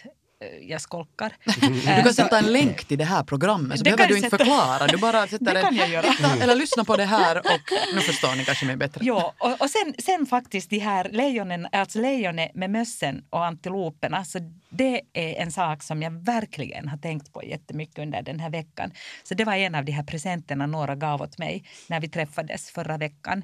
jag 0.61 0.81
skolkar. 0.81 1.33
Du 1.45 1.83
kan 1.83 2.07
eh, 2.07 2.11
sätta 2.11 2.39
en 2.39 2.53
länk 2.53 2.85
till 2.85 2.97
det 2.97 3.05
här 3.05 3.23
programmet 3.23 3.77
så 3.77 3.83
behöver 3.83 4.07
du 4.07 4.17
inte 4.17 4.29
sätta... 4.29 4.37
förklara. 4.37 4.87
Du 4.87 4.97
bara 4.97 5.27
sätter 5.27 5.53
det 5.53 5.61
kan 5.61 5.75
jag 5.75 5.89
göra. 5.89 6.05
Eller 6.41 6.55
lyssna 6.55 6.83
på 6.83 6.97
det 6.97 7.05
här 7.05 7.37
och 7.37 7.73
nu 7.93 8.01
förstår 8.01 8.35
ni 8.35 8.45
kanske 8.45 8.65
mig 8.65 8.75
bättre. 8.75 9.05
Ja, 9.05 9.33
och, 9.37 9.61
och 9.61 9.69
sen, 9.69 9.93
sen 9.99 10.25
faktiskt 10.25 10.69
de 10.69 10.79
här 10.79 11.09
lejonen, 11.11 11.67
alltså 11.71 11.99
lejonet 11.99 12.55
med 12.55 12.69
mössen 12.69 13.23
och 13.29 13.45
antiloperna. 13.45 14.25
Så 14.25 14.39
det 14.69 15.01
är 15.13 15.41
en 15.41 15.51
sak 15.51 15.83
som 15.83 16.01
jag 16.01 16.11
verkligen 16.11 16.87
har 16.87 16.97
tänkt 16.97 17.33
på 17.33 17.43
jättemycket 17.43 17.99
under 17.99 18.21
den 18.21 18.39
här 18.39 18.49
veckan. 18.49 18.91
Så 19.23 19.33
det 19.33 19.45
var 19.45 19.53
en 19.53 19.75
av 19.75 19.85
de 19.85 19.91
här 19.91 20.03
presenterna 20.03 20.65
några 20.65 20.95
gav 20.95 21.21
åt 21.21 21.37
mig 21.37 21.63
när 21.87 21.99
vi 21.99 22.09
träffades 22.09 22.71
förra 22.71 22.97
veckan. 22.97 23.43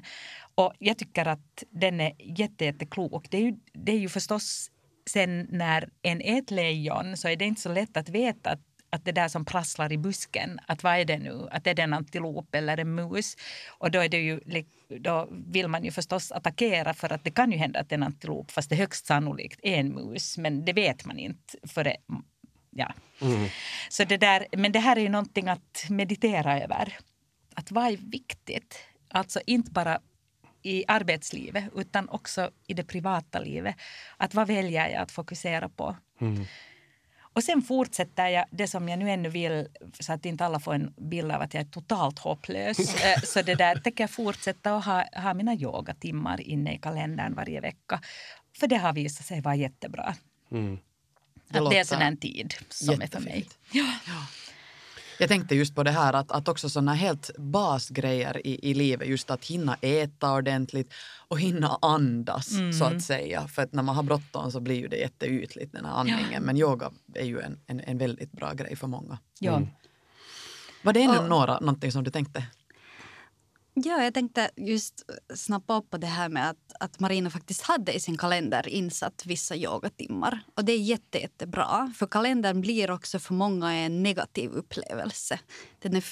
Och 0.54 0.72
jag 0.78 0.98
tycker 0.98 1.28
att 1.28 1.64
den 1.70 2.00
är 2.00 2.12
jätteklok. 2.18 3.24
Jätte 3.24 3.36
det, 3.36 3.36
är 3.36 3.42
ju, 3.42 3.54
det 3.72 3.92
är 3.92 3.98
ju 3.98 4.08
förstås 4.08 4.70
sen 5.12 5.46
när 5.50 5.88
en 6.02 6.20
är 6.20 6.38
ett 6.38 6.50
lejon 6.50 7.16
så 7.16 7.28
är 7.28 7.36
det 7.36 7.44
inte 7.44 7.60
så 7.60 7.72
lätt 7.72 7.96
att 7.96 8.08
veta 8.08 8.50
att, 8.50 8.60
att 8.90 9.04
det 9.04 9.12
där 9.12 9.28
som 9.28 9.44
prasslar 9.44 9.92
i 9.92 9.98
busken, 9.98 10.60
att 10.66 10.82
vad 10.82 10.96
är 10.96 11.04
det 11.04 11.18
nu? 11.18 11.48
Att 11.50 11.66
är 11.66 11.74
det 11.74 11.82
en 11.82 11.94
antilop 11.94 12.54
eller 12.54 12.78
en 12.78 12.94
mus? 12.94 13.36
Och 13.68 13.90
då, 13.90 13.98
är 13.98 14.08
det 14.08 14.18
ju, 14.18 14.40
då 14.88 15.28
vill 15.30 15.68
man 15.68 15.84
ju 15.84 15.90
förstås 15.90 16.32
attackera 16.32 16.94
för 16.94 17.12
att 17.12 17.24
det 17.24 17.30
kan 17.30 17.52
ju 17.52 17.58
hända 17.58 17.80
att 17.80 17.88
det 17.88 17.92
är 17.92 17.98
en 17.98 18.02
antilop 18.02 18.50
fast 18.50 18.70
det 18.70 18.76
högst 18.76 19.06
sannolikt 19.06 19.60
är 19.62 19.76
en 19.76 19.94
mus. 19.94 20.38
Men 20.38 20.64
det 20.64 20.72
vet 20.72 21.04
man 21.04 21.18
inte 21.18 21.58
före 21.62 21.96
Ja. 22.70 22.92
Mm. 23.20 23.48
Så 23.88 24.04
det 24.04 24.16
där, 24.16 24.46
men 24.52 24.72
det 24.72 24.78
här 24.78 24.96
är 24.96 25.00
ju 25.00 25.08
någonting 25.08 25.48
att 25.48 25.84
meditera 25.88 26.62
över. 26.62 26.98
Att 27.54 27.70
vad 27.70 27.86
är 27.86 27.96
viktigt? 27.96 28.78
Alltså 29.08 29.40
inte 29.46 29.70
bara 29.70 30.00
i 30.62 30.84
arbetslivet 30.88 31.64
utan 31.76 32.08
också 32.08 32.50
i 32.66 32.74
det 32.74 32.84
privata 32.84 33.40
livet. 33.40 33.76
Att 34.16 34.34
vad 34.34 34.46
väljer 34.46 34.88
jag 34.88 35.02
att 35.02 35.12
fokusera 35.12 35.68
på? 35.68 35.96
Mm. 36.20 36.44
Och 37.32 37.44
sen 37.44 37.62
fortsätter 37.62 38.28
jag 38.28 38.44
det 38.50 38.68
som 38.68 38.88
jag 38.88 38.98
nu 38.98 39.10
ännu 39.10 39.28
vill 39.28 39.68
så 40.00 40.12
att 40.12 40.26
inte 40.26 40.44
alla 40.44 40.60
får 40.60 40.74
en 40.74 40.94
bild 40.96 41.32
av 41.32 41.42
att 41.42 41.54
jag 41.54 41.60
är 41.60 41.68
totalt 41.68 42.18
hopplös. 42.18 42.78
Eh, 43.04 43.20
så 43.22 43.42
det 43.42 43.54
där 43.54 43.76
tänker 43.76 44.04
jag 44.04 44.10
fortsätta 44.10 44.74
och 44.74 44.84
ha, 44.84 45.04
ha 45.12 45.34
mina 45.34 45.54
yogatimmar 45.54 46.40
inne 46.40 46.74
i 46.74 46.78
kalendern 46.78 47.34
varje 47.34 47.60
vecka. 47.60 48.00
För 48.60 48.66
det 48.66 48.76
har 48.76 48.92
visat 48.92 49.26
sig 49.26 49.40
vara 49.40 49.54
jättebra. 49.54 50.14
Mm. 50.50 50.78
Det 51.48 51.58
att 51.58 51.70
det 51.70 51.78
är 51.78 51.84
sån 51.84 52.16
tid 52.16 52.54
som 52.68 53.02
är 53.02 53.06
för 53.06 53.20
mig. 53.20 53.48
Ja. 53.72 53.94
ja. 54.06 54.26
Jag 55.20 55.28
tänkte 55.28 55.54
just 55.54 55.74
på 55.74 55.82
det 55.82 55.90
här 55.90 56.12
att, 56.12 56.30
att 56.32 56.48
också 56.48 56.68
sådana 56.68 56.94
helt 56.94 57.30
basgrejer 57.38 58.46
i, 58.46 58.70
i 58.70 58.74
livet, 58.74 59.08
just 59.08 59.30
att 59.30 59.44
hinna 59.44 59.76
äta 59.80 60.32
ordentligt 60.32 60.92
och 61.28 61.40
hinna 61.40 61.78
andas 61.82 62.52
mm. 62.52 62.72
så 62.72 62.84
att 62.84 63.02
säga. 63.02 63.48
För 63.48 63.62
att 63.62 63.72
när 63.72 63.82
man 63.82 63.96
har 63.96 64.02
bråttom 64.02 64.52
så 64.52 64.60
blir 64.60 64.76
ju 64.76 64.88
det 64.88 64.96
jätteytligt 64.96 65.72
den 65.72 65.84
här 65.84 65.92
andningen. 65.92 66.32
Ja. 66.32 66.40
Men 66.40 66.56
yoga 66.56 66.90
är 67.14 67.24
ju 67.24 67.40
en, 67.40 67.58
en, 67.66 67.80
en, 67.80 67.98
väldigt 67.98 68.32
bra 68.32 68.52
grej 68.52 68.76
för 68.76 68.86
många. 68.86 69.18
Ja. 69.38 69.56
Mm. 69.56 69.68
Var 70.82 70.92
det 70.92 71.02
ännu 71.02 71.18
och, 71.18 71.28
några, 71.28 71.60
någonting 71.60 71.92
som 71.92 72.04
du 72.04 72.10
tänkte? 72.10 72.46
Ja, 73.84 74.04
jag 74.04 74.14
tänkte 74.14 74.50
just 74.56 75.04
eh, 75.08 75.36
snappa 75.36 75.76
upp 75.76 75.90
på 75.90 75.96
det 75.96 76.06
här 76.06 76.28
med 76.28 76.50
att, 76.50 76.72
att 76.80 77.00
Marina 77.00 77.30
faktiskt 77.30 77.62
hade 77.62 77.92
i 77.92 78.00
sin 78.00 78.18
kalender 78.18 78.68
insatt 78.68 79.22
vissa 79.26 79.56
yogatimmar. 79.56 80.40
Och 80.54 80.64
det 80.64 80.72
är 80.72 80.78
jätte, 80.78 81.18
jättebra, 81.18 81.92
för 81.96 82.06
kalendern 82.06 82.60
blir 82.60 82.90
också 82.90 83.18
för 83.18 83.34
många 83.34 83.72
en 83.72 84.02
negativ 84.02 84.50
upplevelse. 84.50 85.38
Den 85.78 85.96
är 85.96 86.04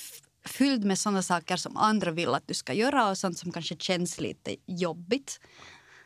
fylld 0.45 0.85
med 0.85 0.99
såna 0.99 1.23
saker 1.23 1.57
som 1.57 1.77
andra 1.77 2.11
vill 2.11 2.35
att 2.35 2.49
du 2.49 2.55
ska 2.55 2.73
göra 2.73 3.11
och 3.11 3.19
sånt 3.19 3.39
som 3.39 3.53
kanske 3.53 3.77
känns 3.77 4.21
lite 4.21 4.57
jobbigt. 4.67 5.41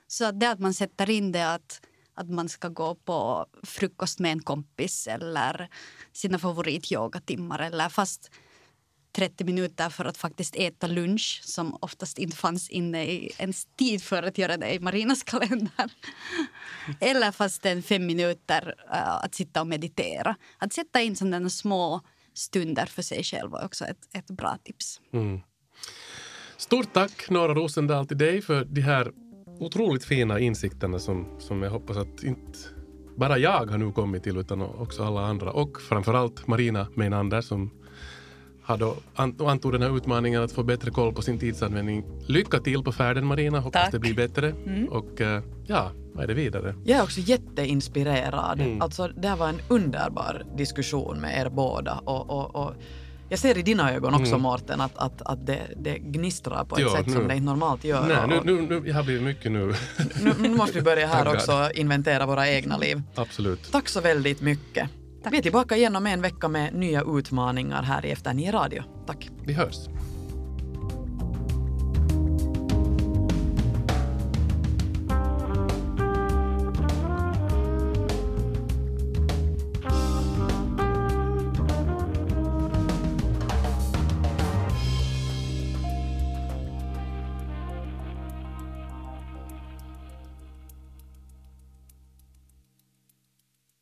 Så 0.06 0.24
att 0.24 0.40
det 0.40 0.50
att 0.50 0.60
man 0.60 0.74
sätter 0.74 1.10
in 1.10 1.32
det 1.32 1.54
att, 1.54 1.80
att 2.14 2.28
man 2.28 2.48
ska 2.48 2.68
gå 2.68 2.94
på 2.94 3.46
frukost 3.62 4.18
med 4.18 4.32
en 4.32 4.42
kompis 4.42 5.06
eller 5.06 5.68
sina 6.12 6.38
favorityogatimmar 6.38 7.58
eller 7.58 7.88
fast 7.88 8.30
30 9.12 9.44
minuter 9.44 9.88
för 9.90 10.04
att 10.04 10.16
faktiskt 10.16 10.56
äta 10.56 10.86
lunch 10.86 11.40
som 11.44 11.76
oftast 11.80 12.18
inte 12.18 12.36
fanns 12.36 12.70
inne 12.70 13.04
i 13.04 13.32
ens 13.38 13.66
tid 13.78 14.02
för 14.02 14.22
att 14.22 14.38
göra 14.38 14.56
det 14.56 14.74
i 14.74 14.80
Marinas 14.80 15.22
kalender. 15.24 15.92
Eller 17.00 17.32
fast 17.32 17.66
en 17.66 17.82
fem 17.82 18.06
minuter 18.06 18.74
uh, 18.90 19.24
att 19.24 19.34
sitta 19.34 19.60
och 19.60 19.66
meditera. 19.66 20.36
Att 20.58 20.72
sätta 20.72 21.02
in 21.02 21.16
sådana 21.16 21.50
små 21.50 22.00
stunder 22.34 22.86
för 22.86 23.02
sig 23.02 23.24
själv 23.24 23.54
är 23.54 23.64
också 23.64 23.84
ett, 23.84 24.08
ett 24.12 24.26
bra 24.26 24.58
tips. 24.64 25.00
Mm. 25.12 25.40
Stort 26.56 26.92
tack 26.92 27.30
Nora 27.30 27.54
Rosendahl 27.54 28.06
till 28.06 28.18
dig 28.18 28.42
för 28.42 28.64
de 28.64 28.80
här 28.80 29.12
otroligt 29.60 30.04
fina 30.04 30.40
insikterna 30.40 30.98
som, 30.98 31.40
som 31.40 31.62
jag 31.62 31.70
hoppas 31.70 31.96
att 31.96 32.22
inte 32.22 32.58
bara 33.16 33.38
jag 33.38 33.66
har 33.66 33.78
nu 33.78 33.92
kommit 33.92 34.22
till 34.22 34.36
utan 34.36 34.62
också 34.62 35.04
alla 35.04 35.26
andra 35.26 35.52
och 35.52 35.80
framförallt 35.80 36.46
Marina 36.46 36.86
Meinander 36.94 37.40
som 37.40 37.70
har 38.62 38.76
då 38.76 38.96
antog 39.16 39.72
den 39.72 39.82
här 39.82 39.96
utmaningen 39.96 40.42
att 40.42 40.52
få 40.52 40.62
bättre 40.62 40.90
koll 40.90 41.14
på 41.14 41.22
sin 41.22 41.38
tidsanvändning. 41.38 42.04
Lycka 42.26 42.58
till 42.58 42.82
på 42.82 42.92
färden 42.92 43.26
Marina, 43.26 43.60
hoppas 43.60 43.82
Tack. 43.82 43.92
det 43.92 43.98
blir 43.98 44.14
bättre. 44.14 44.48
Mm. 44.66 44.88
Och 44.88 45.20
eh, 45.20 45.42
ja, 45.66 45.90
vad 46.14 46.24
är 46.24 46.28
det 46.28 46.34
vidare? 46.34 46.74
Jag 46.84 46.98
är 46.98 47.02
också 47.02 47.20
jätteinspirerad. 47.20 48.60
Mm. 48.60 48.82
Alltså, 48.82 49.08
det 49.08 49.28
här 49.28 49.36
var 49.36 49.48
en 49.48 49.60
underbar 49.68 50.44
diskussion 50.56 51.20
med 51.20 51.40
er 51.40 51.48
båda. 51.48 51.98
Och, 52.04 52.30
och, 52.30 52.56
och 52.56 52.74
jag 53.28 53.38
ser 53.38 53.58
i 53.58 53.62
dina 53.62 53.92
ögon 53.92 54.14
också 54.14 54.32
mm. 54.32 54.42
Mårten 54.42 54.80
att, 54.80 54.98
att, 54.98 55.22
att 55.22 55.46
det, 55.46 55.60
det 55.76 55.98
gnistrar 55.98 56.64
på 56.64 56.76
ett 56.76 56.82
ja, 56.82 56.96
sätt 56.96 57.06
nu. 57.06 57.12
som 57.12 57.28
det 57.28 57.34
inte 57.34 57.46
normalt 57.46 57.84
gör. 57.84 58.06
Nej, 58.08 58.40
nu, 58.44 58.54
nu, 58.54 58.80
nu, 58.80 58.88
jag 58.88 59.04
blir 59.04 59.20
mycket 59.20 59.52
nu. 59.52 59.74
nu. 60.22 60.32
nu 60.38 60.48
måste 60.48 60.74
vi 60.74 60.82
börja 60.82 61.06
här 61.06 61.28
också 61.34 61.70
inventera 61.74 62.26
våra 62.26 62.48
egna 62.48 62.78
liv. 62.78 63.02
Absolut. 63.14 63.72
Tack 63.72 63.88
så 63.88 64.00
väldigt 64.00 64.40
mycket. 64.40 64.90
Tack. 65.22 65.32
Vi 65.32 65.38
är 65.38 65.42
tillbaka 65.42 65.76
igen 65.76 65.96
om 65.96 66.06
en 66.06 66.22
vecka 66.22 66.48
med 66.48 66.74
nya 66.74 67.02
utmaningar 67.18 67.82
här 67.82 68.06
i 68.06 68.10
Efter 68.10 68.34
9 68.34 68.52
Radio. 68.52 68.82
Tack. 69.06 69.30
Vi 69.46 69.52
hörs. 69.52 69.76